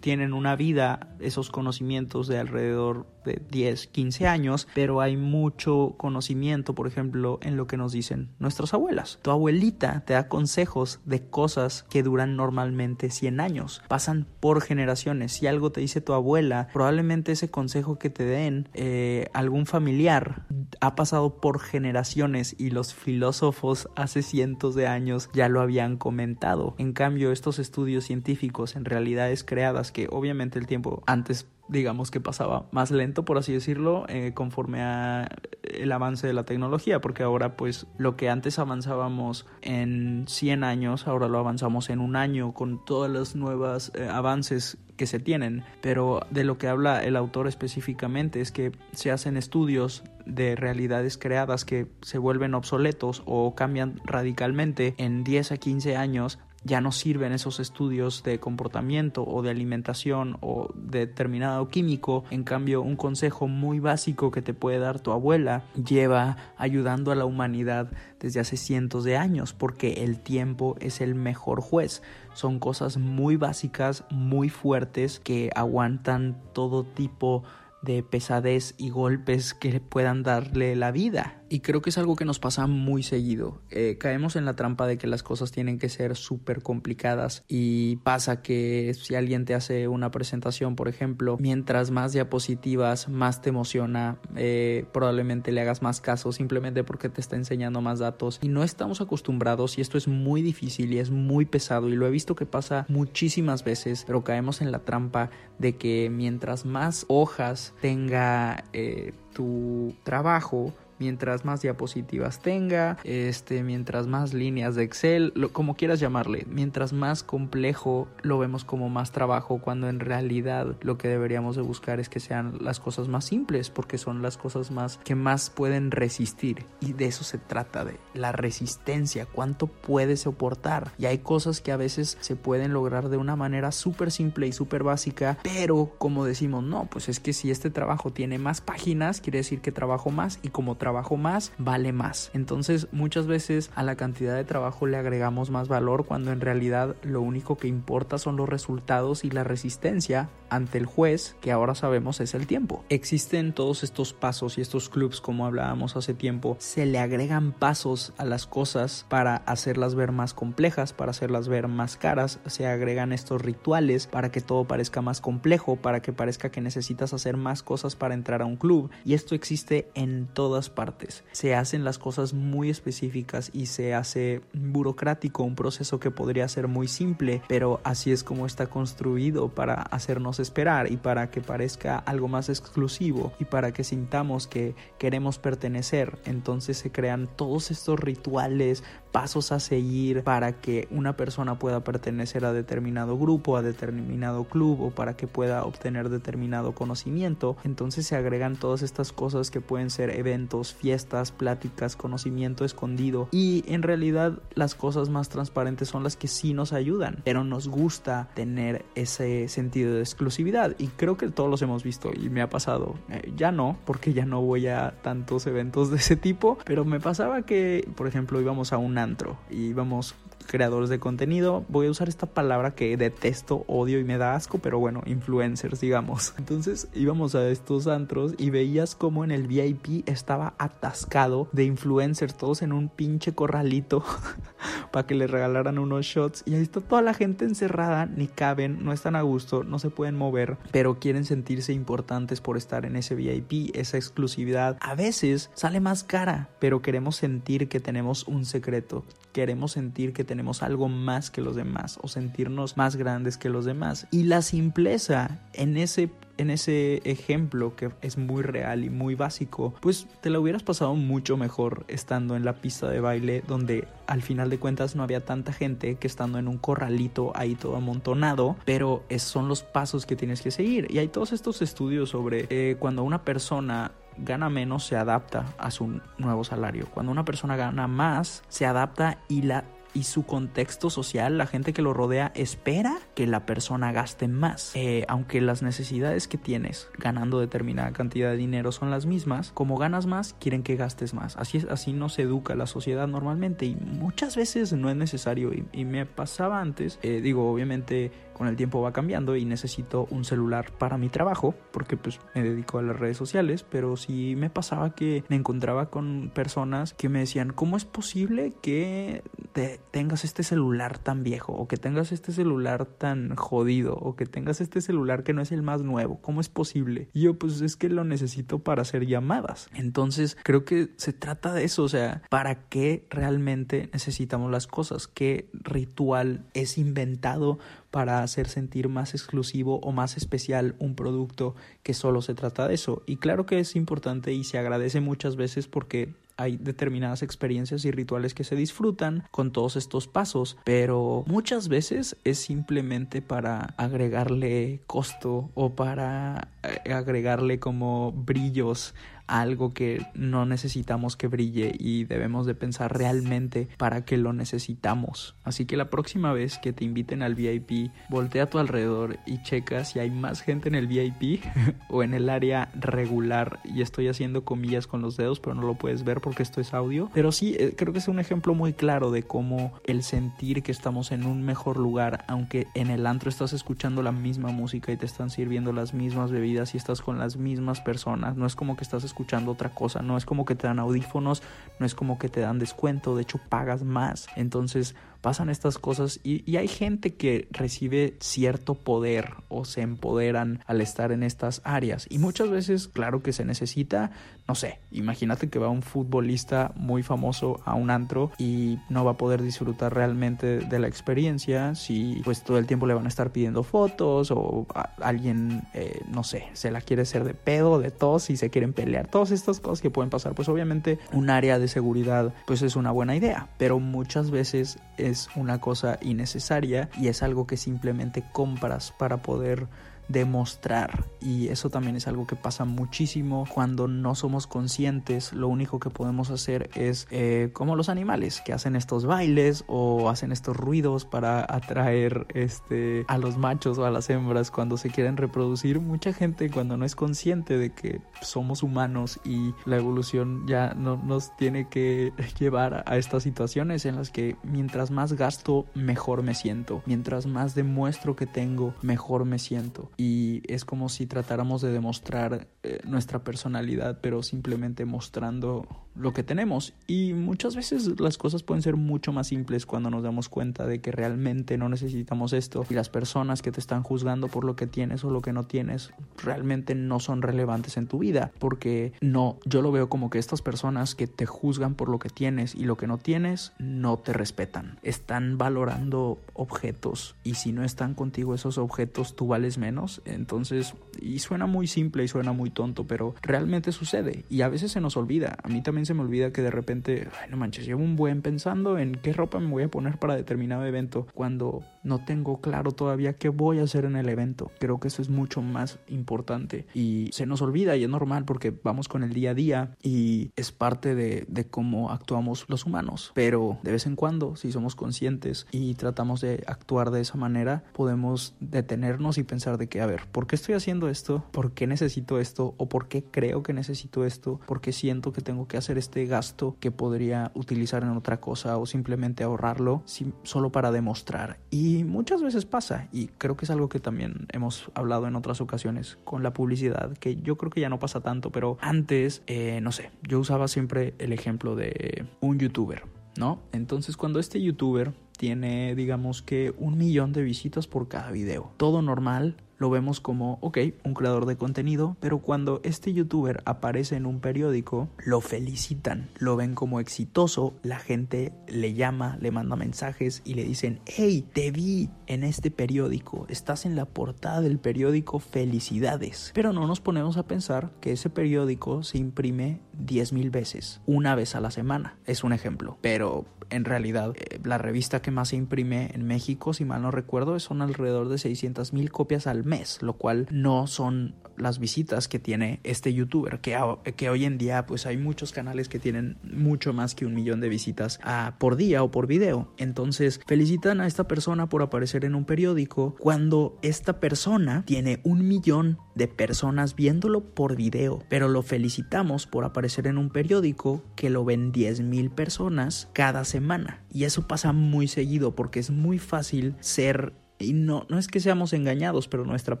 tienen 0.00 0.32
una 0.32 0.56
vida, 0.56 1.14
esos 1.20 1.50
conocimientos 1.50 2.28
de 2.28 2.38
alrededor 2.38 3.06
de 3.24 3.40
10, 3.50 3.86
15 3.88 4.26
años, 4.26 4.68
pero 4.74 5.00
hay 5.00 5.16
mucho 5.16 5.94
conocimiento, 5.96 6.74
por 6.74 6.86
ejemplo, 6.86 7.38
en 7.42 7.56
lo 7.56 7.66
que 7.66 7.76
nos 7.76 7.92
dicen 7.92 8.30
nuestras 8.38 8.74
abuelas. 8.74 9.18
Tu 9.22 9.30
abuelita 9.30 10.04
te 10.04 10.12
da 10.12 10.28
consejos 10.28 11.00
de 11.04 11.26
cosas 11.28 11.84
que 11.88 12.02
duran 12.02 12.36
normalmente 12.36 13.10
100 13.10 13.40
años, 13.40 13.82
pasan 13.88 14.26
por 14.40 14.60
generaciones. 14.60 15.32
Si 15.32 15.46
algo 15.46 15.72
te 15.72 15.80
dice 15.80 16.00
tu 16.00 16.12
abuela, 16.12 16.68
probablemente 16.72 17.32
ese 17.32 17.50
consejo 17.50 17.98
que 17.98 18.10
te 18.10 18.24
den 18.24 18.68
eh, 18.74 19.28
algún 19.32 19.66
familiar 19.66 20.46
ha 20.80 20.94
pasado 20.94 21.36
por 21.40 21.60
generaciones 21.60 22.54
y 22.58 22.70
los 22.70 22.94
filósofos 22.94 23.88
hace 23.96 24.22
cientos 24.22 24.74
de 24.74 24.86
años 24.86 25.30
ya 25.32 25.48
lo 25.48 25.60
habían 25.60 25.96
comentado. 25.96 26.74
En 26.78 26.92
cambio, 26.92 27.32
estos 27.32 27.58
estudios 27.58 28.04
científicos 28.04 28.76
en 28.76 28.84
realidades 28.84 29.44
que 29.92 30.08
obviamente 30.10 30.58
el 30.58 30.66
tiempo 30.66 31.02
antes 31.06 31.46
digamos 31.68 32.10
que 32.10 32.20
pasaba 32.20 32.66
más 32.72 32.90
lento 32.90 33.24
por 33.24 33.38
así 33.38 33.52
decirlo 33.52 34.04
eh, 34.08 34.32
conforme 34.34 34.82
a 34.82 35.28
el 35.62 35.90
avance 35.92 36.26
de 36.26 36.34
la 36.34 36.44
tecnología 36.44 37.00
porque 37.00 37.22
ahora 37.22 37.56
pues 37.56 37.86
lo 37.96 38.16
que 38.16 38.28
antes 38.28 38.58
avanzábamos 38.58 39.46
en 39.62 40.26
100 40.28 40.62
años 40.62 41.08
ahora 41.08 41.28
lo 41.28 41.38
avanzamos 41.38 41.88
en 41.88 42.00
un 42.00 42.16
año 42.16 42.52
con 42.52 42.84
todos 42.84 43.10
los 43.10 43.34
nuevos 43.34 43.92
eh, 43.94 44.08
avances 44.10 44.78
que 44.96 45.06
se 45.06 45.18
tienen. 45.18 45.64
Pero 45.80 46.20
de 46.30 46.44
lo 46.44 46.58
que 46.58 46.68
habla 46.68 47.04
el 47.04 47.16
autor 47.16 47.46
específicamente 47.46 48.40
es 48.40 48.52
que 48.52 48.72
se 48.92 49.10
hacen 49.10 49.36
estudios 49.36 50.04
de 50.26 50.56
realidades 50.56 51.18
creadas 51.18 51.64
que 51.64 51.86
se 52.02 52.18
vuelven 52.18 52.54
obsoletos 52.54 53.22
o 53.26 53.54
cambian 53.54 54.00
radicalmente 54.04 54.94
en 54.96 55.24
10 55.24 55.52
a 55.52 55.56
15 55.58 55.96
años 55.96 56.38
ya 56.64 56.80
no 56.80 56.92
sirven 56.92 57.32
esos 57.32 57.60
estudios 57.60 58.22
de 58.22 58.40
comportamiento 58.40 59.24
o 59.24 59.42
de 59.42 59.50
alimentación 59.50 60.38
o 60.40 60.70
de 60.74 61.00
determinado 61.00 61.68
químico. 61.68 62.24
En 62.30 62.42
cambio, 62.42 62.82
un 62.82 62.96
consejo 62.96 63.46
muy 63.48 63.80
básico 63.80 64.30
que 64.30 64.42
te 64.42 64.54
puede 64.54 64.78
dar 64.78 65.00
tu 65.00 65.12
abuela 65.12 65.64
lleva 65.74 66.36
ayudando 66.56 67.12
a 67.12 67.14
la 67.14 67.26
humanidad 67.26 67.90
desde 68.18 68.40
hace 68.40 68.56
cientos 68.56 69.04
de 69.04 69.16
años 69.16 69.52
porque 69.52 70.04
el 70.04 70.20
tiempo 70.20 70.76
es 70.80 71.00
el 71.00 71.14
mejor 71.14 71.60
juez. 71.60 72.02
Son 72.32 72.58
cosas 72.58 72.96
muy 72.96 73.36
básicas, 73.36 74.04
muy 74.10 74.48
fuertes 74.48 75.20
que 75.20 75.50
aguantan 75.54 76.42
todo 76.54 76.84
tipo 76.84 77.44
de 77.82 78.02
pesadez 78.02 78.74
y 78.78 78.88
golpes 78.88 79.52
que 79.52 79.78
puedan 79.80 80.22
darle 80.22 80.74
la 80.74 80.90
vida 80.90 81.43
y 81.54 81.60
creo 81.60 81.82
que 81.82 81.90
es 81.90 81.98
algo 81.98 82.16
que 82.16 82.24
nos 82.24 82.40
pasa 82.40 82.66
muy 82.66 83.04
seguido. 83.04 83.60
Eh, 83.70 83.96
caemos 83.96 84.34
en 84.34 84.44
la 84.44 84.56
trampa 84.56 84.88
de 84.88 84.98
que 84.98 85.06
las 85.06 85.22
cosas 85.22 85.52
tienen 85.52 85.78
que 85.78 85.88
ser 85.88 86.16
súper 86.16 86.62
complicadas 86.62 87.44
y 87.46 87.94
pasa 87.98 88.42
que 88.42 88.92
si 89.00 89.14
alguien 89.14 89.44
te 89.44 89.54
hace 89.54 89.86
una 89.86 90.10
presentación, 90.10 90.74
por 90.74 90.88
ejemplo, 90.88 91.36
mientras 91.38 91.92
más 91.92 92.12
diapositivas, 92.12 93.08
más 93.08 93.40
te 93.40 93.50
emociona, 93.50 94.18
eh, 94.34 94.86
probablemente 94.92 95.52
le 95.52 95.60
hagas 95.60 95.80
más 95.80 96.00
caso 96.00 96.32
simplemente 96.32 96.82
porque 96.82 97.08
te 97.08 97.20
está 97.20 97.36
enseñando 97.36 97.80
más 97.80 98.00
datos 98.00 98.40
y 98.42 98.48
no 98.48 98.64
estamos 98.64 99.00
acostumbrados 99.00 99.78
y 99.78 99.80
esto 99.80 99.96
es 99.96 100.08
muy 100.08 100.42
difícil 100.42 100.92
y 100.92 100.98
es 100.98 101.12
muy 101.12 101.44
pesado 101.44 101.88
y 101.88 101.94
lo 101.94 102.08
he 102.08 102.10
visto 102.10 102.34
que 102.34 102.46
pasa 102.46 102.84
muchísimas 102.88 103.62
veces, 103.62 104.02
pero 104.04 104.24
caemos 104.24 104.60
en 104.60 104.72
la 104.72 104.80
trampa 104.80 105.30
de 105.60 105.76
que 105.76 106.10
mientras 106.10 106.66
más 106.66 107.04
hojas 107.06 107.74
tenga 107.80 108.64
eh, 108.72 109.12
tu 109.34 109.94
trabajo, 110.02 110.72
mientras 110.98 111.44
más 111.44 111.62
diapositivas 111.62 112.40
tenga, 112.40 112.98
este, 113.04 113.62
mientras 113.62 114.06
más 114.06 114.34
líneas 114.34 114.74
de 114.74 114.84
Excel, 114.84 115.32
lo, 115.34 115.52
como 115.52 115.76
quieras 115.76 116.00
llamarle, 116.00 116.46
mientras 116.48 116.92
más 116.92 117.22
complejo 117.22 118.08
lo 118.22 118.38
vemos 118.38 118.64
como 118.64 118.88
más 118.88 119.12
trabajo, 119.12 119.58
cuando 119.58 119.88
en 119.88 120.00
realidad 120.00 120.76
lo 120.80 120.98
que 120.98 121.08
deberíamos 121.08 121.56
de 121.56 121.62
buscar 121.62 122.00
es 122.00 122.08
que 122.08 122.20
sean 122.20 122.58
las 122.60 122.80
cosas 122.80 123.08
más 123.08 123.24
simples, 123.24 123.70
porque 123.70 123.98
son 123.98 124.22
las 124.22 124.36
cosas 124.36 124.70
más 124.70 124.98
que 125.04 125.14
más 125.14 125.50
pueden 125.50 125.90
resistir. 125.90 126.66
Y 126.80 126.92
de 126.92 127.06
eso 127.06 127.24
se 127.24 127.38
trata 127.38 127.84
de 127.84 127.98
la 128.14 128.32
resistencia, 128.32 129.26
cuánto 129.26 129.66
puede 129.66 130.16
soportar. 130.16 130.92
Y 130.98 131.06
hay 131.06 131.18
cosas 131.18 131.60
que 131.60 131.72
a 131.72 131.76
veces 131.76 132.16
se 132.20 132.36
pueden 132.36 132.72
lograr 132.72 133.08
de 133.08 133.16
una 133.16 133.36
manera 133.36 133.72
súper 133.72 134.10
simple 134.10 134.46
y 134.46 134.52
súper 134.52 134.82
básica, 134.82 135.38
pero 135.42 135.92
como 135.98 136.24
decimos, 136.24 136.64
no, 136.64 136.86
pues 136.86 137.08
es 137.08 137.20
que 137.20 137.32
si 137.32 137.50
este 137.50 137.70
trabajo 137.70 138.12
tiene 138.12 138.38
más 138.38 138.60
páginas, 138.60 139.20
quiere 139.20 139.38
decir 139.38 139.60
que 139.60 139.72
trabajo 139.72 140.10
más 140.10 140.38
y 140.42 140.48
como 140.48 140.76
trabajo 140.84 141.16
más, 141.16 141.50
vale 141.56 141.94
más. 141.94 142.30
Entonces 142.34 142.88
muchas 142.92 143.26
veces 143.26 143.70
a 143.74 143.82
la 143.82 143.96
cantidad 143.96 144.36
de 144.36 144.44
trabajo 144.44 144.86
le 144.86 144.98
agregamos 144.98 145.48
más 145.48 145.66
valor 145.66 146.04
cuando 146.04 146.30
en 146.30 146.42
realidad 146.42 146.94
lo 147.02 147.22
único 147.22 147.56
que 147.56 147.68
importa 147.68 148.18
son 148.18 148.36
los 148.36 148.50
resultados 148.50 149.24
y 149.24 149.30
la 149.30 149.44
resistencia 149.44 150.28
ante 150.50 150.76
el 150.76 150.84
juez 150.84 151.36
que 151.40 151.52
ahora 151.52 151.74
sabemos 151.74 152.20
es 152.20 152.34
el 152.34 152.46
tiempo. 152.46 152.84
Existen 152.90 153.54
todos 153.54 153.82
estos 153.82 154.12
pasos 154.12 154.58
y 154.58 154.60
estos 154.60 154.90
clubs 154.90 155.22
como 155.22 155.46
hablábamos 155.46 155.96
hace 155.96 156.12
tiempo, 156.12 156.58
se 156.60 156.84
le 156.84 156.98
agregan 156.98 157.52
pasos 157.52 158.12
a 158.18 158.26
las 158.26 158.46
cosas 158.46 159.06
para 159.08 159.36
hacerlas 159.36 159.94
ver 159.94 160.12
más 160.12 160.34
complejas, 160.34 160.92
para 160.92 161.12
hacerlas 161.12 161.48
ver 161.48 161.66
más 161.66 161.96
caras, 161.96 162.40
se 162.44 162.66
agregan 162.66 163.14
estos 163.14 163.40
rituales 163.40 164.06
para 164.06 164.30
que 164.30 164.42
todo 164.42 164.66
parezca 164.66 165.00
más 165.00 165.22
complejo, 165.22 165.76
para 165.76 166.02
que 166.02 166.12
parezca 166.12 166.50
que 166.50 166.60
necesitas 166.60 167.14
hacer 167.14 167.38
más 167.38 167.62
cosas 167.62 167.96
para 167.96 168.12
entrar 168.12 168.42
a 168.42 168.44
un 168.44 168.56
club 168.56 168.90
y 169.02 169.14
esto 169.14 169.34
existe 169.34 169.88
en 169.94 170.26
todas 170.26 170.68
partes. 170.74 171.24
Se 171.32 171.54
hacen 171.54 171.84
las 171.84 171.98
cosas 171.98 172.32
muy 172.34 172.70
específicas 172.70 173.50
y 173.52 173.66
se 173.66 173.94
hace 173.94 174.42
burocrático 174.52 175.42
un 175.42 175.54
proceso 175.54 176.00
que 176.00 176.10
podría 176.10 176.48
ser 176.48 176.68
muy 176.68 176.88
simple, 176.88 177.42
pero 177.48 177.80
así 177.84 178.12
es 178.12 178.24
como 178.24 178.46
está 178.46 178.66
construido 178.66 179.48
para 179.48 179.74
hacernos 179.74 180.40
esperar 180.40 180.90
y 180.90 180.96
para 180.96 181.30
que 181.30 181.40
parezca 181.40 181.98
algo 181.98 182.28
más 182.28 182.48
exclusivo 182.48 183.32
y 183.38 183.44
para 183.44 183.72
que 183.72 183.84
sintamos 183.84 184.46
que 184.46 184.74
queremos 184.98 185.38
pertenecer. 185.38 186.18
Entonces 186.24 186.78
se 186.78 186.90
crean 186.90 187.28
todos 187.36 187.70
estos 187.70 187.98
rituales, 188.00 188.82
pasos 189.12 189.52
a 189.52 189.60
seguir 189.60 190.24
para 190.24 190.60
que 190.60 190.88
una 190.90 191.16
persona 191.16 191.58
pueda 191.58 191.84
pertenecer 191.84 192.44
a 192.44 192.52
determinado 192.52 193.16
grupo, 193.16 193.56
a 193.56 193.62
determinado 193.62 194.44
club 194.44 194.80
o 194.80 194.90
para 194.90 195.16
que 195.16 195.28
pueda 195.28 195.64
obtener 195.64 196.08
determinado 196.08 196.72
conocimiento. 196.72 197.56
Entonces 197.62 198.06
se 198.06 198.16
agregan 198.16 198.56
todas 198.56 198.82
estas 198.82 199.12
cosas 199.12 199.50
que 199.50 199.60
pueden 199.60 199.90
ser 199.90 200.10
eventos 200.10 200.63
fiestas, 200.72 201.32
pláticas, 201.32 201.96
conocimiento 201.96 202.64
escondido. 202.64 203.28
Y 203.32 203.64
en 203.66 203.82
realidad 203.82 204.38
las 204.54 204.74
cosas 204.74 205.08
más 205.08 205.28
transparentes 205.28 205.88
son 205.88 206.02
las 206.02 206.16
que 206.16 206.28
sí 206.28 206.54
nos 206.54 206.72
ayudan, 206.72 207.18
pero 207.24 207.44
nos 207.44 207.68
gusta 207.68 208.30
tener 208.34 208.84
ese 208.94 209.48
sentido 209.48 209.94
de 209.94 210.00
exclusividad. 210.00 210.74
Y 210.78 210.88
creo 210.88 211.16
que 211.16 211.28
todos 211.28 211.50
los 211.50 211.60
hemos 211.62 211.82
visto 211.82 212.10
y 212.14 212.30
me 212.30 212.40
ha 212.40 212.48
pasado, 212.48 212.94
eh, 213.10 213.32
ya 213.36 213.52
no, 213.52 213.76
porque 213.84 214.12
ya 214.12 214.24
no 214.24 214.40
voy 214.40 214.68
a 214.68 214.94
tantos 215.02 215.46
eventos 215.46 215.90
de 215.90 215.96
ese 215.96 216.16
tipo, 216.16 216.58
pero 216.64 216.84
me 216.84 217.00
pasaba 217.00 217.42
que, 217.42 217.88
por 217.96 218.06
ejemplo, 218.06 218.40
íbamos 218.40 218.72
a 218.72 218.78
un 218.78 218.98
antro 218.98 219.36
y 219.50 219.66
íbamos 219.66 220.14
creadores 220.44 220.88
de 220.88 220.98
contenido. 220.98 221.64
Voy 221.68 221.86
a 221.86 221.90
usar 221.90 222.08
esta 222.08 222.26
palabra 222.26 222.74
que 222.74 222.96
detesto, 222.96 223.64
odio 223.66 223.98
y 223.98 224.04
me 224.04 224.18
da 224.18 224.34
asco, 224.34 224.58
pero 224.58 224.78
bueno, 224.78 225.02
influencers, 225.06 225.80
digamos. 225.80 226.34
Entonces 226.38 226.88
íbamos 226.94 227.34
a 227.34 227.48
estos 227.48 227.86
antros 227.86 228.34
y 228.38 228.50
veías 228.50 228.94
como 228.94 229.24
en 229.24 229.30
el 229.30 229.46
VIP 229.46 230.08
estaba 230.08 230.54
atascado 230.58 231.48
de 231.52 231.64
influencers, 231.64 232.34
todos 232.34 232.62
en 232.62 232.72
un 232.72 232.88
pinche 232.88 233.34
corralito 233.34 234.04
para 234.92 235.06
que 235.06 235.14
le 235.14 235.26
regalaran 235.26 235.78
unos 235.78 236.06
shots. 236.06 236.42
Y 236.46 236.54
ahí 236.54 236.62
está 236.62 236.80
toda 236.80 237.02
la 237.02 237.14
gente 237.14 237.44
encerrada, 237.44 238.06
ni 238.06 238.26
caben, 238.26 238.84
no 238.84 238.92
están 238.92 239.16
a 239.16 239.22
gusto, 239.22 239.64
no 239.64 239.78
se 239.78 239.90
pueden 239.90 240.16
mover, 240.16 240.56
pero 240.70 240.98
quieren 240.98 241.24
sentirse 241.24 241.72
importantes 241.72 242.40
por 242.40 242.56
estar 242.56 242.84
en 242.84 242.96
ese 242.96 243.14
VIP, 243.14 243.74
esa 243.74 243.96
exclusividad. 243.96 244.76
A 244.80 244.94
veces 244.94 245.50
sale 245.54 245.80
más 245.80 246.04
cara, 246.04 246.48
pero 246.58 246.82
queremos 246.82 247.16
sentir 247.16 247.68
que 247.68 247.80
tenemos 247.80 248.26
un 248.26 248.44
secreto. 248.44 249.04
Queremos 249.32 249.72
sentir 249.72 250.12
que 250.12 250.22
tenemos 250.22 250.33
algo 250.62 250.88
más 250.88 251.30
que 251.30 251.40
los 251.40 251.56
demás 251.56 251.98
o 252.02 252.08
sentirnos 252.08 252.76
más 252.76 252.96
grandes 252.96 253.36
que 253.36 253.48
los 253.48 253.64
demás. 253.64 254.06
Y 254.10 254.24
la 254.24 254.42
simpleza 254.42 255.38
en 255.52 255.76
ese 255.76 256.10
en 256.36 256.50
ese 256.50 256.96
ejemplo 257.04 257.76
que 257.76 257.90
es 258.02 258.18
muy 258.18 258.42
real 258.42 258.84
y 258.84 258.90
muy 258.90 259.14
básico, 259.14 259.74
pues 259.80 260.08
te 260.20 260.30
la 260.30 260.40
hubieras 260.40 260.64
pasado 260.64 260.96
mucho 260.96 261.36
mejor 261.36 261.84
estando 261.86 262.34
en 262.34 262.44
la 262.44 262.54
pista 262.54 262.88
de 262.88 263.00
baile 263.00 263.44
donde 263.46 263.86
al 264.08 264.20
final 264.20 264.50
de 264.50 264.58
cuentas 264.58 264.96
no 264.96 265.02
había 265.04 265.24
tanta 265.24 265.52
gente 265.52 265.94
que 265.94 266.08
estando 266.08 266.38
en 266.38 266.48
un 266.48 266.58
corralito 266.58 267.32
ahí 267.36 267.54
todo 267.54 267.76
amontonado, 267.76 268.56
pero 268.64 269.04
esos 269.08 269.30
son 269.30 269.48
los 269.48 269.62
pasos 269.62 270.06
que 270.06 270.16
tienes 270.16 270.42
que 270.42 270.50
seguir. 270.50 270.88
Y 270.90 270.98
hay 270.98 271.08
todos 271.08 271.32
estos 271.32 271.62
estudios 271.62 272.10
sobre 272.10 272.46
eh, 272.50 272.76
cuando 272.78 273.04
una 273.04 273.22
persona 273.22 273.92
gana 274.16 274.48
menos 274.48 274.84
se 274.86 274.96
adapta 274.96 275.54
a 275.58 275.70
su 275.70 276.00
nuevo 276.18 276.44
salario. 276.44 276.86
Cuando 276.92 277.12
una 277.12 277.24
persona 277.24 277.56
gana 277.56 277.86
más 277.86 278.42
se 278.48 278.66
adapta 278.66 279.18
y 279.28 279.42
la 279.42 279.64
y 279.94 280.02
su 280.02 280.26
contexto 280.26 280.90
social, 280.90 281.38
la 281.38 281.46
gente 281.46 281.72
que 281.72 281.80
lo 281.80 281.94
rodea, 281.94 282.32
espera 282.34 282.98
que 283.14 283.26
la 283.26 283.46
persona 283.46 283.92
gaste 283.92 284.28
más. 284.28 284.72
Eh, 284.74 285.04
aunque 285.08 285.40
las 285.40 285.62
necesidades 285.62 286.28
que 286.28 286.36
tienes 286.36 286.88
ganando 286.98 287.38
determinada 287.40 287.92
cantidad 287.92 288.30
de 288.30 288.36
dinero 288.36 288.72
son 288.72 288.90
las 288.90 289.06
mismas, 289.06 289.52
como 289.52 289.78
ganas 289.78 290.06
más, 290.06 290.34
quieren 290.40 290.62
que 290.62 290.76
gastes 290.76 291.14
más. 291.14 291.36
Así, 291.36 291.58
es, 291.58 291.64
así 291.66 291.92
no 291.92 292.08
se 292.08 292.22
educa 292.22 292.54
la 292.54 292.66
sociedad 292.66 293.06
normalmente 293.06 293.66
y 293.66 293.76
muchas 293.76 294.36
veces 294.36 294.72
no 294.72 294.90
es 294.90 294.96
necesario. 294.96 295.52
Y, 295.72 295.84
me 295.84 296.06
pasaba 296.06 296.60
antes, 296.60 296.98
eh, 297.02 297.20
digo, 297.20 297.50
obviamente 297.50 298.10
con 298.34 298.48
el 298.48 298.56
tiempo 298.56 298.82
va 298.82 298.92
cambiando 298.92 299.36
y 299.36 299.44
necesito 299.44 300.06
un 300.10 300.24
celular 300.24 300.72
para 300.76 300.98
mi 300.98 301.08
trabajo 301.08 301.54
porque 301.70 301.96
pues 301.96 302.20
me 302.34 302.42
dedico 302.42 302.78
a 302.78 302.82
las 302.82 302.98
redes 302.98 303.16
sociales 303.16 303.64
pero 303.68 303.96
sí 303.96 304.34
me 304.36 304.50
pasaba 304.50 304.94
que 304.94 305.24
me 305.28 305.36
encontraba 305.36 305.90
con 305.90 306.30
personas 306.34 306.92
que 306.92 307.08
me 307.08 307.20
decían 307.20 307.50
cómo 307.50 307.76
es 307.76 307.84
posible 307.84 308.52
que 308.60 309.22
te 309.52 309.80
tengas 309.90 310.24
este 310.24 310.42
celular 310.42 310.98
tan 310.98 311.22
viejo 311.22 311.52
o 311.52 311.68
que 311.68 311.76
tengas 311.76 312.12
este 312.12 312.32
celular 312.32 312.86
tan 312.86 313.34
jodido 313.36 313.94
o 313.94 314.16
que 314.16 314.26
tengas 314.26 314.60
este 314.60 314.80
celular 314.80 315.22
que 315.22 315.32
no 315.32 315.40
es 315.40 315.52
el 315.52 315.62
más 315.62 315.82
nuevo 315.82 316.20
cómo 316.20 316.40
es 316.40 316.48
posible 316.48 317.08
y 317.12 317.22
yo 317.22 317.38
pues 317.38 317.60
es 317.60 317.76
que 317.76 317.88
lo 317.88 318.04
necesito 318.04 318.58
para 318.58 318.82
hacer 318.82 319.06
llamadas 319.06 319.68
entonces 319.74 320.36
creo 320.42 320.64
que 320.64 320.90
se 320.96 321.12
trata 321.12 321.52
de 321.52 321.64
eso 321.64 321.84
o 321.84 321.88
sea 321.88 322.22
para 322.30 322.68
qué 322.68 323.06
realmente 323.10 323.88
necesitamos 323.92 324.50
las 324.50 324.66
cosas 324.66 325.06
qué 325.06 325.48
ritual 325.52 326.46
es 326.54 326.78
inventado 326.78 327.58
para 327.90 328.23
hacer 328.24 328.48
sentir 328.48 328.88
más 328.88 329.14
exclusivo 329.14 329.80
o 329.80 329.92
más 329.92 330.16
especial 330.16 330.74
un 330.78 330.94
producto 330.94 331.54
que 331.82 331.94
solo 331.94 332.22
se 332.22 332.34
trata 332.34 332.68
de 332.68 332.74
eso. 332.74 333.02
Y 333.06 333.16
claro 333.16 333.46
que 333.46 333.58
es 333.60 333.76
importante 333.76 334.32
y 334.32 334.44
se 334.44 334.58
agradece 334.58 335.00
muchas 335.00 335.36
veces 335.36 335.68
porque 335.68 336.14
hay 336.36 336.56
determinadas 336.56 337.22
experiencias 337.22 337.84
y 337.84 337.90
rituales 337.90 338.34
que 338.34 338.44
se 338.44 338.56
disfrutan 338.56 339.24
con 339.30 339.52
todos 339.52 339.76
estos 339.76 340.08
pasos, 340.08 340.56
pero 340.64 341.24
muchas 341.26 341.68
veces 341.68 342.16
es 342.24 342.38
simplemente 342.38 343.22
para 343.22 343.74
agregarle 343.76 344.80
costo 344.86 345.50
o 345.54 345.74
para 345.74 346.48
eh, 346.62 346.92
agregarle 346.92 347.58
como 347.58 348.12
brillos 348.12 348.94
algo 349.26 349.72
que 349.72 350.06
no 350.14 350.46
necesitamos 350.46 351.16
que 351.16 351.28
brille 351.28 351.74
y 351.78 352.04
debemos 352.04 352.46
de 352.46 352.54
pensar 352.54 352.96
realmente 352.96 353.68
para 353.78 354.04
que 354.04 354.16
lo 354.16 354.32
necesitamos. 354.32 355.34
Así 355.44 355.66
que 355.66 355.76
la 355.76 355.90
próxima 355.90 356.32
vez 356.32 356.58
que 356.58 356.72
te 356.72 356.84
inviten 356.84 357.22
al 357.22 357.34
VIP, 357.34 357.90
voltea 358.08 358.44
a 358.44 358.50
tu 358.50 358.58
alrededor 358.58 359.18
y 359.26 359.42
checa 359.42 359.84
si 359.84 359.98
hay 359.98 360.10
más 360.10 360.42
gente 360.42 360.68
en 360.68 360.74
el 360.74 360.86
VIP 360.86 361.42
o 361.88 362.02
en 362.02 362.14
el 362.14 362.28
área 362.28 362.70
regular. 362.74 363.60
Y 363.64 363.82
estoy 363.82 364.08
haciendo 364.08 364.44
comillas 364.44 364.86
con 364.86 365.02
los 365.02 365.16
dedos, 365.16 365.40
pero 365.40 365.54
no 365.54 365.62
lo 365.62 365.74
puedes 365.74 366.04
ver 366.04 366.20
porque 366.20 366.42
esto 366.42 366.60
es 366.60 366.74
audio. 366.74 367.10
Pero 367.14 367.32
sí, 367.32 367.56
eh, 367.58 367.74
creo 367.76 367.92
que 367.92 367.98
es 367.98 368.08
un 368.08 368.18
ejemplo 368.18 368.54
muy 368.54 368.72
claro 368.72 369.10
de 369.10 369.22
cómo 369.22 369.72
el 369.84 370.02
sentir 370.02 370.62
que 370.62 370.72
estamos 370.72 371.12
en 371.12 371.24
un 371.24 371.42
mejor 371.42 371.76
lugar, 371.78 372.24
aunque 372.28 372.66
en 372.74 372.90
el 372.90 373.06
antro 373.06 373.30
estás 373.30 373.52
escuchando 373.52 374.02
la 374.02 374.12
misma 374.12 374.50
música 374.50 374.92
y 374.92 374.96
te 374.96 375.06
están 375.06 375.30
sirviendo 375.30 375.72
las 375.72 375.94
mismas 375.94 376.30
bebidas 376.30 376.74
y 376.74 376.76
estás 376.76 377.00
con 377.00 377.18
las 377.18 377.36
mismas 377.36 377.80
personas, 377.80 378.36
no 378.36 378.46
es 378.46 378.54
como 378.54 378.76
que 378.76 378.84
estás 378.84 379.04
escuchando 379.04 379.13
otra 379.46 379.70
cosa, 379.70 380.02
no 380.02 380.16
es 380.16 380.24
como 380.24 380.44
que 380.44 380.54
te 380.54 380.66
dan 380.66 380.78
audífonos, 380.78 381.42
no 381.78 381.86
es 381.86 381.94
como 381.94 382.18
que 382.18 382.28
te 382.28 382.40
dan 382.40 382.58
descuento, 382.58 383.16
de 383.16 383.22
hecho 383.22 383.38
pagas 383.48 383.82
más. 383.82 384.26
Entonces, 384.36 384.94
pasan 385.24 385.48
estas 385.48 385.78
cosas 385.78 386.20
y, 386.22 386.54
hay 386.54 386.68
gente 386.68 387.14
que 387.14 387.48
recibe 387.50 388.14
cierto 388.20 388.74
poder 388.74 389.32
o 389.48 389.64
se 389.64 389.80
empoderan 389.80 390.60
al 390.66 390.82
estar 390.82 391.12
en 391.12 391.22
estas 391.22 391.62
áreas. 391.64 392.06
Y 392.10 392.18
muchas 392.18 392.50
veces 392.50 392.88
claro 392.88 393.22
que 393.22 393.32
se 393.32 393.46
necesita 393.46 394.10
no 394.46 394.54
sé 394.54 394.80
imagínate 394.92 395.48
que 395.48 395.58
va 395.58 395.70
un 395.70 395.80
futbolista 395.80 396.72
muy 396.76 397.02
famoso 397.02 397.62
a 397.64 397.74
un 397.74 397.88
antro 397.88 398.30
y 398.36 398.78
no 398.90 399.02
va 399.02 399.12
a 399.12 399.16
poder 399.16 399.42
disfrutar 399.42 399.94
realmente 399.94 400.58
de 400.58 400.78
la 400.78 400.86
experiencia 400.86 401.74
si 401.74 402.20
pues 402.24 402.42
todo 402.44 402.58
el 402.58 402.66
tiempo 402.66 402.86
le 402.86 402.92
van 402.92 403.06
a 403.06 403.08
estar 403.08 403.32
pidiendo 403.32 403.62
fotos 403.62 404.30
o 404.30 404.66
alguien 405.00 405.62
eh, 405.72 406.02
no 406.08 406.24
sé 406.24 406.48
se 406.52 406.70
la 406.70 406.82
quiere 406.82 407.02
hacer 407.02 407.24
de 407.24 407.32
pedo 407.32 407.78
de 407.78 407.90
tos 407.90 408.28
y 408.28 408.36
se 408.36 408.50
quieren 408.50 408.74
pelear. 408.74 409.08
Todas 409.08 409.30
estas 409.30 409.60
cosas 409.60 409.80
que 409.80 409.90
pueden 409.90 410.10
pasar 410.10 410.34
pues 410.34 410.50
obviamente 410.50 410.98
un 411.12 411.30
área 411.30 411.58
de 411.58 411.68
seguridad 411.68 412.34
pues 412.46 412.60
es 412.60 412.76
una 412.76 412.90
buena 412.90 413.16
idea. 413.16 413.48
Pero 413.56 413.80
muchas 413.80 414.30
veces 414.30 414.78
es 414.96 415.28
una 415.36 415.60
cosa 415.60 415.98
innecesaria 416.00 416.88
y 416.96 417.08
es 417.08 417.22
algo 417.22 417.46
que 417.46 417.56
simplemente 417.56 418.24
compras 418.32 418.92
para 418.98 419.18
poder 419.18 419.66
demostrar. 420.08 421.04
Y 421.20 421.48
eso 421.48 421.70
también 421.70 421.96
es 421.96 422.06
algo 422.06 422.26
que 422.26 422.36
pasa 422.36 422.64
muchísimo 422.64 423.46
cuando 423.52 423.88
no 423.88 424.14
somos 424.14 424.46
conscientes. 424.46 425.32
Lo 425.32 425.48
único 425.48 425.78
que 425.78 425.90
podemos 425.90 426.30
hacer 426.30 426.70
es 426.74 427.06
eh, 427.10 427.50
como 427.52 427.76
los 427.76 427.88
animales 427.88 428.42
que 428.44 428.52
hacen 428.52 428.76
estos 428.76 429.06
bailes 429.06 429.64
o 429.66 430.10
hacen 430.10 430.32
estos 430.32 430.56
ruidos 430.56 431.04
para 431.04 431.40
atraer 431.48 432.26
este 432.34 433.04
a 433.08 433.18
los 433.18 433.38
machos 433.38 433.78
o 433.78 433.86
a 433.86 433.90
las 433.90 434.10
hembras 434.10 434.50
cuando 434.50 434.76
se 434.76 434.90
quieren 434.90 435.16
reproducir. 435.16 435.80
Mucha 435.80 436.12
gente 436.12 436.50
cuando 436.50 436.76
no 436.76 436.84
es 436.84 436.94
consciente 436.94 437.56
de 437.56 437.70
que 437.70 438.00
somos 438.20 438.62
humanos 438.62 439.20
y 439.24 439.54
la 439.64 439.76
evolución 439.76 440.46
ya 440.46 440.74
no 440.74 440.96
nos 440.96 441.34
tiene 441.36 441.68
que 441.68 442.12
llevar 442.38 442.84
a 442.86 442.96
estas 442.98 443.22
situaciones 443.22 443.86
en 443.86 443.96
las 443.96 444.10
que 444.10 444.36
mientras 444.42 444.90
más 444.90 445.14
gasto 445.14 445.64
mejor 445.74 446.22
me 446.22 446.34
siento. 446.34 446.82
Mientras 446.84 447.26
más 447.26 447.54
demuestro 447.54 448.14
que 448.14 448.26
tengo 448.26 448.74
mejor 448.82 449.24
me 449.24 449.38
siento 449.38 449.90
y 449.96 450.42
es 450.52 450.64
como 450.64 450.88
si 450.88 451.06
tratáramos 451.06 451.62
de 451.62 451.72
demostrar 451.72 452.48
eh, 452.62 452.80
nuestra 452.84 453.24
personalidad, 453.24 454.00
pero 454.00 454.22
simplemente 454.22 454.84
mostrando 454.84 455.83
lo 455.96 456.12
que 456.12 456.22
tenemos. 456.22 456.74
Y 456.86 457.12
muchas 457.12 457.56
veces 457.56 458.00
las 458.00 458.18
cosas 458.18 458.42
pueden 458.42 458.62
ser 458.62 458.76
mucho 458.76 459.12
más 459.12 459.28
simples 459.28 459.66
cuando 459.66 459.90
nos 459.90 460.02
damos 460.02 460.28
cuenta 460.28 460.66
de 460.66 460.80
que 460.80 460.92
realmente 460.92 461.58
no 461.58 461.68
necesitamos 461.68 462.32
esto 462.32 462.64
y 462.68 462.74
las 462.74 462.88
personas 462.88 463.42
que 463.42 463.52
te 463.52 463.60
están 463.60 463.82
juzgando 463.82 464.28
por 464.28 464.44
lo 464.44 464.56
que 464.56 464.66
tienes 464.66 465.04
o 465.04 465.10
lo 465.10 465.22
que 465.22 465.32
no 465.32 465.44
tienes 465.44 465.92
realmente 466.22 466.74
no 466.74 467.00
son 467.00 467.22
relevantes 467.22 467.76
en 467.76 467.86
tu 467.86 467.98
vida. 467.98 468.32
Porque 468.38 468.92
no, 469.00 469.38
yo 469.44 469.62
lo 469.62 469.72
veo 469.72 469.88
como 469.88 470.10
que 470.10 470.18
estas 470.18 470.42
personas 470.42 470.94
que 470.94 471.06
te 471.06 471.26
juzgan 471.26 471.74
por 471.74 471.88
lo 471.88 471.98
que 471.98 472.08
tienes 472.08 472.54
y 472.54 472.64
lo 472.64 472.76
que 472.76 472.86
no 472.86 472.98
tienes 472.98 473.52
no 473.58 473.98
te 473.98 474.12
respetan. 474.12 474.78
Están 474.82 475.38
valorando 475.38 476.18
objetos 476.34 477.14
y 477.24 477.34
si 477.34 477.52
no 477.52 477.64
están 477.64 477.94
contigo 477.94 478.34
esos 478.34 478.58
objetos 478.58 479.16
tú 479.16 479.28
vales 479.28 479.58
menos. 479.58 480.02
Entonces, 480.04 480.74
y 481.04 481.18
suena 481.18 481.46
muy 481.46 481.66
simple 481.66 482.04
y 482.04 482.08
suena 482.08 482.32
muy 482.32 482.50
tonto, 482.50 482.86
pero 482.86 483.14
realmente 483.22 483.72
sucede 483.72 484.24
y 484.30 484.40
a 484.42 484.48
veces 484.48 484.72
se 484.72 484.80
nos 484.80 484.96
olvida. 484.96 485.36
A 485.42 485.48
mí 485.48 485.62
también 485.62 485.86
se 485.86 485.94
me 485.94 486.02
olvida 486.02 486.32
que 486.32 486.42
de 486.42 486.50
repente, 486.50 487.08
ay, 487.20 487.30
no 487.30 487.36
manches, 487.36 487.66
llevo 487.66 487.82
un 487.82 487.96
buen 487.96 488.22
pensando 488.22 488.78
en 488.78 488.94
qué 488.94 489.12
ropa 489.12 489.38
me 489.38 489.50
voy 489.50 489.64
a 489.64 489.68
poner 489.68 489.98
para 489.98 490.16
determinado 490.16 490.64
evento, 490.64 491.06
cuando 491.14 491.62
no 491.84 492.04
tengo 492.04 492.40
claro 492.40 492.72
todavía 492.72 493.12
qué 493.12 493.28
voy 493.28 493.60
a 493.60 493.64
hacer 493.64 493.84
en 493.84 493.96
el 493.96 494.08
evento. 494.08 494.50
Creo 494.58 494.80
que 494.80 494.88
eso 494.88 495.02
es 495.02 495.08
mucho 495.08 495.42
más 495.42 495.78
importante 495.88 496.66
y 496.74 497.10
se 497.12 497.26
nos 497.26 497.42
olvida 497.42 497.76
y 497.76 497.84
es 497.84 497.90
normal 497.90 498.24
porque 498.24 498.52
vamos 498.62 498.88
con 498.88 499.02
el 499.04 499.12
día 499.12 499.30
a 499.30 499.34
día 499.34 499.76
y 499.82 500.32
es 500.36 500.50
parte 500.50 500.94
de, 500.94 501.44
cómo 501.50 501.90
actuamos 501.90 502.46
los 502.48 502.64
humanos. 502.64 503.12
Pero 503.14 503.58
de 503.62 503.72
vez 503.72 503.86
en 503.86 503.96
cuando, 503.96 504.34
si 504.34 504.50
somos 504.50 504.74
conscientes 504.74 505.46
y 505.52 505.74
tratamos 505.74 506.22
de 506.22 506.42
actuar 506.46 506.90
de 506.90 507.02
esa 507.02 507.18
manera, 507.18 507.64
podemos 507.74 508.34
detenernos 508.40 509.18
y 509.18 509.24
pensar 509.24 509.58
de 509.58 509.68
que, 509.68 509.82
a 509.82 509.86
ver, 509.86 510.06
¿por 510.10 510.26
qué 510.26 510.36
estoy 510.36 510.54
haciendo 510.54 510.88
esto? 510.88 511.24
¿Por 511.32 511.52
qué 511.52 511.66
necesito 511.66 512.18
esto? 512.18 512.54
¿O 512.56 512.68
por 512.68 512.88
qué 512.88 513.04
creo 513.04 513.42
que 513.42 513.52
necesito 513.52 514.06
esto? 514.06 514.40
¿Por 514.46 514.62
qué 514.62 514.72
siento 514.72 515.12
que 515.12 515.20
tengo 515.20 515.46
que 515.46 515.58
hacer 515.58 515.76
este 515.76 516.06
gasto 516.06 516.56
que 516.60 516.70
podría 516.70 517.30
utilizar 517.34 517.82
en 517.82 517.90
otra 517.90 518.20
cosa 518.20 518.56
o 518.56 518.64
simplemente 518.64 519.22
ahorrarlo 519.22 519.82
solo 520.22 520.50
para 520.50 520.72
demostrar? 520.72 521.38
Y 521.50 521.73
muchas 521.82 522.22
veces 522.22 522.44
pasa 522.44 522.88
y 522.92 523.08
creo 523.08 523.36
que 523.36 523.46
es 523.46 523.50
algo 523.50 523.68
que 523.68 523.80
también 523.80 524.28
hemos 524.32 524.70
hablado 524.74 525.08
en 525.08 525.16
otras 525.16 525.40
ocasiones 525.40 525.98
con 526.04 526.22
la 526.22 526.32
publicidad, 526.32 526.96
que 526.98 527.16
yo 527.16 527.36
creo 527.36 527.50
que 527.50 527.60
ya 527.60 527.68
no 527.68 527.80
pasa 527.80 528.00
tanto, 528.00 528.30
pero 528.30 528.58
antes, 528.60 529.22
eh, 529.26 529.60
no 529.62 529.72
sé, 529.72 529.90
yo 530.02 530.20
usaba 530.20 530.46
siempre 530.46 530.94
el 530.98 531.12
ejemplo 531.12 531.56
de 531.56 532.06
un 532.20 532.38
youtuber. 532.38 532.82
¿No? 533.16 533.40
Entonces 533.52 533.96
cuando 533.96 534.18
este 534.18 534.42
youtuber 534.42 534.92
tiene 535.16 535.76
digamos 535.76 536.20
que 536.20 536.52
un 536.58 536.76
millón 536.76 537.12
de 537.12 537.22
visitas 537.22 537.68
por 537.68 537.86
cada 537.86 538.10
video. 538.10 538.52
Todo 538.56 538.82
normal, 538.82 539.36
lo 539.58 539.70
vemos 539.70 540.00
como, 540.00 540.38
ok, 540.40 540.58
un 540.84 540.94
creador 540.94 541.26
de 541.26 541.36
contenido, 541.36 541.96
pero 542.00 542.18
cuando 542.18 542.60
este 542.64 542.92
youtuber 542.92 543.42
aparece 543.44 543.96
en 543.96 544.06
un 544.06 544.20
periódico, 544.20 544.88
lo 545.04 545.20
felicitan, 545.20 546.08
lo 546.18 546.36
ven 546.36 546.54
como 546.54 546.80
exitoso, 546.80 547.54
la 547.62 547.78
gente 547.78 548.32
le 548.48 548.74
llama, 548.74 549.18
le 549.20 549.30
manda 549.30 549.56
mensajes 549.56 550.22
y 550.24 550.34
le 550.34 550.44
dicen, 550.44 550.80
hey, 550.86 551.26
te 551.32 551.50
vi 551.50 551.90
en 552.06 552.24
este 552.24 552.50
periódico, 552.50 553.26
estás 553.28 553.66
en 553.66 553.76
la 553.76 553.86
portada 553.86 554.40
del 554.40 554.58
periódico, 554.58 555.18
felicidades. 555.18 556.32
Pero 556.34 556.52
no 556.52 556.66
nos 556.66 556.80
ponemos 556.80 557.16
a 557.16 557.26
pensar 557.26 557.72
que 557.80 557.92
ese 557.92 558.10
periódico 558.10 558.82
se 558.82 558.98
imprime 558.98 559.60
10.000 559.78 560.30
veces, 560.30 560.80
una 560.86 561.14
vez 561.14 561.34
a 561.34 561.40
la 561.40 561.50
semana, 561.50 561.98
es 562.06 562.24
un 562.24 562.32
ejemplo, 562.32 562.78
pero 562.80 563.24
en 563.50 563.64
realidad 563.64 564.12
eh, 564.16 564.40
la 564.44 564.58
revista 564.58 565.02
que 565.02 565.10
más 565.10 565.28
se 565.28 565.36
imprime 565.36 565.90
en 565.94 566.04
México, 566.06 566.54
si 566.54 566.64
mal 566.64 566.82
no 566.82 566.90
recuerdo, 566.90 567.38
son 567.40 567.62
alrededor 567.62 568.08
de 568.08 568.16
600.000 568.16 568.90
copias 568.90 569.26
al 569.26 569.43
mes, 569.44 569.82
lo 569.82 569.94
cual 569.94 570.26
no 570.30 570.66
son 570.66 571.14
las 571.36 571.58
visitas 571.58 572.08
que 572.08 572.18
tiene 572.18 572.60
este 572.64 572.92
youtuber, 572.92 573.40
que, 573.40 573.58
que 573.96 574.10
hoy 574.10 574.24
en 574.24 574.38
día 574.38 574.66
pues 574.66 574.86
hay 574.86 574.96
muchos 574.96 575.32
canales 575.32 575.68
que 575.68 575.78
tienen 575.78 576.16
mucho 576.22 576.72
más 576.72 576.94
que 576.94 577.06
un 577.06 577.14
millón 577.14 577.40
de 577.40 577.48
visitas 577.48 577.98
a, 578.02 578.36
por 578.38 578.56
día 578.56 578.82
o 578.82 578.90
por 578.90 579.06
video. 579.06 579.52
Entonces 579.56 580.20
felicitan 580.26 580.80
a 580.80 580.86
esta 580.86 581.08
persona 581.08 581.48
por 581.48 581.62
aparecer 581.62 582.04
en 582.04 582.14
un 582.14 582.24
periódico 582.24 582.94
cuando 582.98 583.58
esta 583.62 584.00
persona 584.00 584.64
tiene 584.64 585.00
un 585.04 585.26
millón 585.26 585.78
de 585.94 586.08
personas 586.08 586.74
viéndolo 586.74 587.34
por 587.34 587.56
video, 587.56 588.02
pero 588.08 588.28
lo 588.28 588.42
felicitamos 588.42 589.26
por 589.26 589.44
aparecer 589.44 589.86
en 589.86 589.98
un 589.98 590.10
periódico 590.10 590.82
que 590.96 591.10
lo 591.10 591.24
ven 591.24 591.52
10 591.52 591.80
mil 591.82 592.10
personas 592.10 592.88
cada 592.92 593.24
semana. 593.24 593.82
Y 593.92 594.04
eso 594.04 594.26
pasa 594.26 594.52
muy 594.52 594.88
seguido 594.88 595.34
porque 595.34 595.60
es 595.60 595.70
muy 595.70 595.98
fácil 595.98 596.54
ser 596.60 597.12
y 597.38 597.52
no, 597.52 597.86
no 597.88 597.98
es 597.98 598.08
que 598.08 598.20
seamos 598.20 598.52
engañados, 598.52 599.08
pero 599.08 599.24
nuestra 599.24 599.60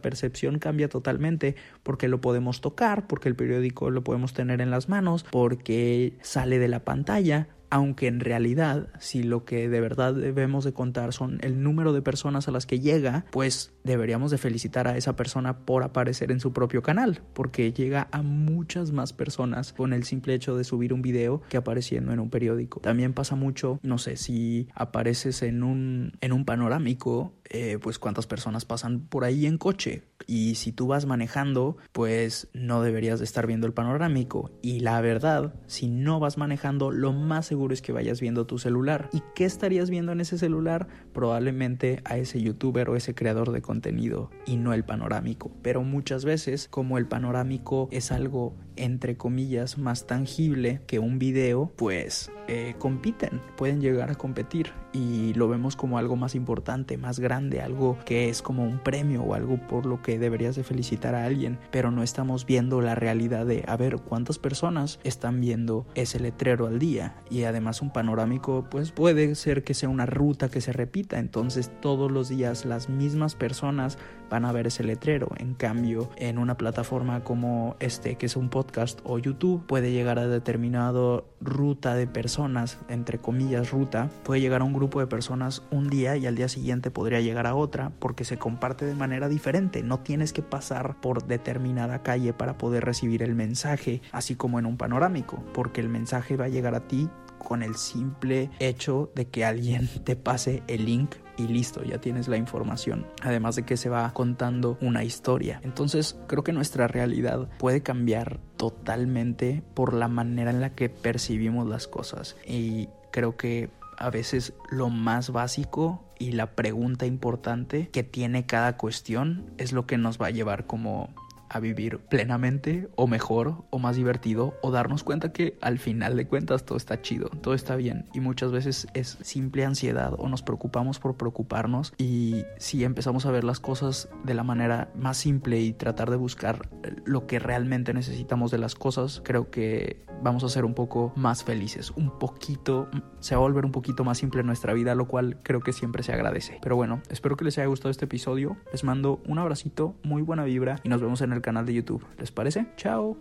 percepción 0.00 0.58
cambia 0.58 0.88
totalmente 0.88 1.56
porque 1.82 2.08
lo 2.08 2.20
podemos 2.20 2.60
tocar, 2.60 3.06
porque 3.06 3.28
el 3.28 3.36
periódico 3.36 3.90
lo 3.90 4.04
podemos 4.04 4.32
tener 4.32 4.60
en 4.60 4.70
las 4.70 4.88
manos, 4.88 5.24
porque 5.30 6.16
sale 6.22 6.58
de 6.58 6.68
la 6.68 6.84
pantalla, 6.84 7.48
aunque 7.74 8.06
en 8.06 8.20
realidad 8.20 8.86
si 9.00 9.24
lo 9.24 9.44
que 9.44 9.68
de 9.68 9.80
verdad 9.80 10.14
debemos 10.14 10.64
de 10.64 10.72
contar 10.72 11.12
son 11.12 11.40
el 11.42 11.60
número 11.60 11.92
de 11.92 12.02
personas 12.02 12.46
a 12.46 12.52
las 12.52 12.66
que 12.66 12.78
llega, 12.78 13.24
pues 13.32 13.72
deberíamos 13.82 14.30
de 14.30 14.38
felicitar 14.38 14.86
a 14.86 14.96
esa 14.96 15.16
persona 15.16 15.58
por 15.66 15.82
aparecer 15.82 16.30
en 16.30 16.38
su 16.38 16.52
propio 16.52 16.82
canal, 16.82 17.22
porque 17.32 17.72
llega 17.72 18.06
a 18.12 18.22
muchas 18.22 18.92
más 18.92 19.12
personas 19.12 19.72
con 19.72 19.92
el 19.92 20.04
simple 20.04 20.34
hecho 20.34 20.56
de 20.56 20.62
subir 20.62 20.92
un 20.92 21.02
video 21.02 21.42
que 21.48 21.56
apareciendo 21.56 22.12
en 22.12 22.20
un 22.20 22.30
periódico. 22.30 22.78
También 22.78 23.12
pasa 23.12 23.34
mucho, 23.34 23.80
no 23.82 23.98
sé, 23.98 24.16
si 24.18 24.68
apareces 24.76 25.42
en 25.42 25.64
un, 25.64 26.12
en 26.20 26.32
un 26.32 26.44
panorámico, 26.44 27.34
eh, 27.50 27.78
pues 27.82 27.98
cuántas 27.98 28.28
personas 28.28 28.64
pasan 28.64 29.00
por 29.00 29.24
ahí 29.24 29.46
en 29.46 29.58
coche. 29.58 30.04
Y 30.28 30.54
si 30.54 30.70
tú 30.70 30.86
vas 30.86 31.06
manejando, 31.06 31.76
pues 31.90 32.48
no 32.54 32.82
deberías 32.82 33.18
de 33.18 33.24
estar 33.24 33.48
viendo 33.48 33.66
el 33.66 33.74
panorámico. 33.74 34.52
Y 34.62 34.80
la 34.80 35.00
verdad, 35.00 35.54
si 35.66 35.88
no 35.88 36.20
vas 36.20 36.38
manejando, 36.38 36.92
lo 36.92 37.12
más 37.12 37.46
seguro 37.46 37.63
es 37.72 37.82
que 37.82 37.92
vayas 37.92 38.20
viendo 38.20 38.46
tu 38.46 38.58
celular. 38.58 39.08
¿Y 39.12 39.22
qué 39.34 39.44
estarías 39.44 39.90
viendo 39.90 40.12
en 40.12 40.20
ese 40.20 40.38
celular? 40.38 40.88
Probablemente 41.12 42.00
a 42.04 42.16
ese 42.16 42.40
youtuber 42.40 42.88
o 42.90 42.96
ese 42.96 43.14
creador 43.14 43.52
de 43.52 43.62
contenido 43.62 44.30
y 44.46 44.56
no 44.56 44.72
el 44.72 44.84
panorámico. 44.84 45.50
Pero 45.62 45.82
muchas 45.82 46.24
veces, 46.24 46.68
como 46.68 46.98
el 46.98 47.06
panorámico 47.06 47.88
es 47.90 48.12
algo 48.12 48.54
entre 48.76 49.16
comillas 49.16 49.78
más 49.78 50.06
tangible 50.06 50.80
que 50.86 50.98
un 50.98 51.18
video, 51.18 51.72
pues 51.76 52.30
eh, 52.48 52.74
compiten, 52.78 53.40
pueden 53.56 53.80
llegar 53.80 54.10
a 54.10 54.14
competir 54.14 54.72
y 54.94 55.34
lo 55.34 55.48
vemos 55.48 55.76
como 55.76 55.98
algo 55.98 56.16
más 56.16 56.34
importante, 56.34 56.96
más 56.96 57.18
grande, 57.18 57.60
algo 57.60 57.98
que 58.06 58.28
es 58.28 58.40
como 58.40 58.64
un 58.64 58.78
premio 58.78 59.22
o 59.22 59.34
algo 59.34 59.58
por 59.66 59.84
lo 59.84 60.00
que 60.00 60.18
deberías 60.18 60.54
de 60.54 60.62
felicitar 60.62 61.14
a 61.14 61.24
alguien, 61.24 61.58
pero 61.70 61.90
no 61.90 62.02
estamos 62.02 62.46
viendo 62.46 62.80
la 62.80 62.94
realidad 62.94 63.44
de 63.44 63.64
a 63.66 63.76
ver 63.76 63.96
cuántas 63.96 64.38
personas 64.38 65.00
están 65.02 65.40
viendo 65.40 65.86
ese 65.96 66.20
letrero 66.20 66.68
al 66.68 66.78
día 66.78 67.16
y 67.28 67.42
además 67.42 67.82
un 67.82 67.92
panorámico 67.92 68.66
pues 68.70 68.92
puede 68.92 69.34
ser 69.34 69.64
que 69.64 69.74
sea 69.74 69.88
una 69.88 70.06
ruta 70.06 70.48
que 70.48 70.60
se 70.60 70.72
repita, 70.72 71.18
entonces 71.18 71.70
todos 71.80 72.10
los 72.10 72.28
días 72.28 72.64
las 72.64 72.88
mismas 72.88 73.34
personas 73.34 73.98
van 74.30 74.44
a 74.44 74.52
ver 74.52 74.66
ese 74.66 74.84
letrero, 74.84 75.28
en 75.36 75.54
cambio 75.54 76.10
en 76.16 76.38
una 76.38 76.56
plataforma 76.56 77.24
como 77.24 77.76
este 77.80 78.16
que 78.16 78.26
es 78.26 78.36
un 78.36 78.48
podcast 78.48 79.00
o 79.04 79.18
YouTube 79.18 79.64
puede 79.66 79.92
llegar 79.92 80.18
a 80.18 80.26
determinado 80.26 81.26
ruta 81.40 81.94
de 81.94 82.06
personas, 82.06 82.78
entre 82.88 83.18
comillas 83.18 83.70
ruta, 83.70 84.10
puede 84.22 84.40
llegar 84.40 84.62
a 84.62 84.64
un 84.64 84.72
grupo 84.72 85.00
de 85.00 85.06
personas 85.06 85.62
un 85.70 85.88
día 85.88 86.16
y 86.16 86.26
al 86.26 86.34
día 86.34 86.48
siguiente 86.48 86.90
podría 86.90 87.20
llegar 87.20 87.46
a 87.46 87.54
otra 87.54 87.92
porque 87.98 88.24
se 88.24 88.38
comparte 88.38 88.84
de 88.84 88.94
manera 88.94 89.28
diferente. 89.28 89.82
No 89.82 90.00
tienes 90.00 90.32
que 90.32 90.42
pasar 90.42 91.00
por 91.00 91.26
determinada 91.26 92.02
calle 92.02 92.32
para 92.32 92.58
poder 92.58 92.84
recibir 92.84 93.22
el 93.22 93.34
mensaje, 93.34 94.00
así 94.12 94.34
como 94.34 94.58
en 94.58 94.66
un 94.66 94.76
panorámico, 94.76 95.42
porque 95.52 95.80
el 95.80 95.88
mensaje 95.88 96.36
va 96.36 96.46
a 96.46 96.48
llegar 96.48 96.74
a 96.74 96.88
ti 96.88 97.08
con 97.44 97.62
el 97.62 97.76
simple 97.76 98.50
hecho 98.58 99.12
de 99.14 99.26
que 99.26 99.44
alguien 99.44 99.88
te 100.04 100.16
pase 100.16 100.62
el 100.66 100.86
link 100.86 101.14
y 101.36 101.48
listo, 101.48 101.82
ya 101.82 102.00
tienes 102.00 102.28
la 102.28 102.36
información. 102.36 103.06
Además 103.22 103.56
de 103.56 103.64
que 103.64 103.76
se 103.76 103.88
va 103.88 104.12
contando 104.12 104.78
una 104.80 105.04
historia. 105.04 105.60
Entonces 105.64 106.16
creo 106.26 106.44
que 106.44 106.52
nuestra 106.52 106.86
realidad 106.86 107.48
puede 107.58 107.82
cambiar 107.82 108.40
totalmente 108.56 109.62
por 109.74 109.94
la 109.94 110.08
manera 110.08 110.50
en 110.50 110.60
la 110.60 110.74
que 110.74 110.88
percibimos 110.88 111.68
las 111.68 111.88
cosas. 111.88 112.36
Y 112.46 112.88
creo 113.10 113.36
que 113.36 113.70
a 113.96 114.10
veces 114.10 114.54
lo 114.70 114.90
más 114.90 115.30
básico 115.30 116.04
y 116.18 116.32
la 116.32 116.54
pregunta 116.54 117.06
importante 117.06 117.88
que 117.90 118.02
tiene 118.02 118.46
cada 118.46 118.76
cuestión 118.76 119.50
es 119.58 119.72
lo 119.72 119.86
que 119.86 119.98
nos 119.98 120.20
va 120.20 120.26
a 120.26 120.30
llevar 120.30 120.66
como 120.66 121.10
a 121.54 121.60
vivir 121.60 121.98
plenamente 121.98 122.88
o 122.96 123.06
mejor 123.06 123.64
o 123.70 123.78
más 123.78 123.94
divertido 123.94 124.54
o 124.60 124.72
darnos 124.72 125.04
cuenta 125.04 125.32
que 125.32 125.56
al 125.60 125.78
final 125.78 126.16
de 126.16 126.26
cuentas 126.26 126.64
todo 126.64 126.76
está 126.76 127.00
chido, 127.00 127.28
todo 127.28 127.54
está 127.54 127.76
bien 127.76 128.06
y 128.12 128.18
muchas 128.18 128.50
veces 128.50 128.88
es 128.92 129.18
simple 129.22 129.64
ansiedad 129.64 130.14
o 130.18 130.28
nos 130.28 130.42
preocupamos 130.42 130.98
por 130.98 131.16
preocuparnos 131.16 131.94
y 131.96 132.44
si 132.58 132.82
empezamos 132.82 133.24
a 133.24 133.30
ver 133.30 133.44
las 133.44 133.60
cosas 133.60 134.08
de 134.24 134.34
la 134.34 134.42
manera 134.42 134.90
más 134.96 135.16
simple 135.16 135.60
y 135.60 135.72
tratar 135.72 136.10
de 136.10 136.16
buscar 136.16 136.68
lo 137.04 137.28
que 137.28 137.38
realmente 137.38 137.94
necesitamos 137.94 138.50
de 138.50 138.58
las 138.58 138.74
cosas, 138.74 139.22
creo 139.24 139.50
que 139.50 140.04
vamos 140.22 140.42
a 140.42 140.48
ser 140.48 140.64
un 140.64 140.74
poco 140.74 141.12
más 141.14 141.44
felices, 141.44 141.92
un 141.92 142.18
poquito, 142.18 142.88
se 143.20 143.36
va 143.36 143.40
a 143.40 143.42
volver 143.42 143.64
un 143.64 143.72
poquito 143.72 144.02
más 144.02 144.18
simple 144.18 144.42
nuestra 144.42 144.72
vida, 144.72 144.94
lo 144.94 145.06
cual 145.06 145.38
creo 145.42 145.60
que 145.60 145.72
siempre 145.72 146.02
se 146.02 146.12
agradece. 146.12 146.58
Pero 146.62 146.76
bueno, 146.76 147.00
espero 147.10 147.36
que 147.36 147.44
les 147.44 147.58
haya 147.58 147.66
gustado 147.66 147.90
este 147.90 148.06
episodio, 148.06 148.56
les 148.72 148.82
mando 148.82 149.22
un 149.26 149.38
abracito, 149.38 149.94
muy 150.02 150.22
buena 150.22 150.44
vibra 150.44 150.80
y 150.82 150.88
nos 150.88 151.00
vemos 151.00 151.20
en 151.20 151.32
el 151.32 151.42
canal 151.44 151.66
de 151.66 151.74
YouTube. 151.74 152.02
¿Les 152.18 152.30
parece? 152.32 152.66
Chao. 152.76 153.18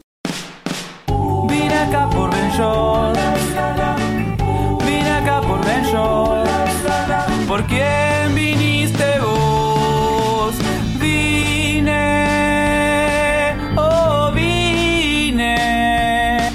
Vine 1.49 1.77
acá 1.85 2.09
por 2.09 2.29
Ben 2.31 2.49
Vine 4.85 5.11
acá 5.19 5.41
por 5.41 5.59
Ben 5.65 5.83
¿Por 7.47 7.63
quién 7.67 8.33
viniste 8.33 9.19
vos? 9.19 10.55
Vine, 10.99 11.99
oh 13.77 14.31
vine 14.33 15.55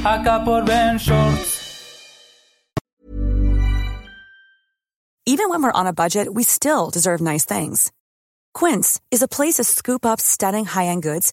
acá 0.04 0.42
por 0.44 0.64
Ben 0.64 0.98
Even 5.26 5.50
when 5.50 5.62
we're 5.62 5.70
on 5.72 5.86
a 5.86 5.92
budget, 5.92 6.32
we 6.32 6.42
still 6.42 6.88
deserve 6.90 7.20
nice 7.20 7.44
things. 7.44 7.92
Quince 8.54 8.98
is 9.10 9.22
a 9.22 9.28
place 9.28 9.56
to 9.56 9.64
scoop 9.64 10.06
up 10.06 10.20
stunning 10.20 10.64
high-end 10.64 11.02
goods 11.02 11.32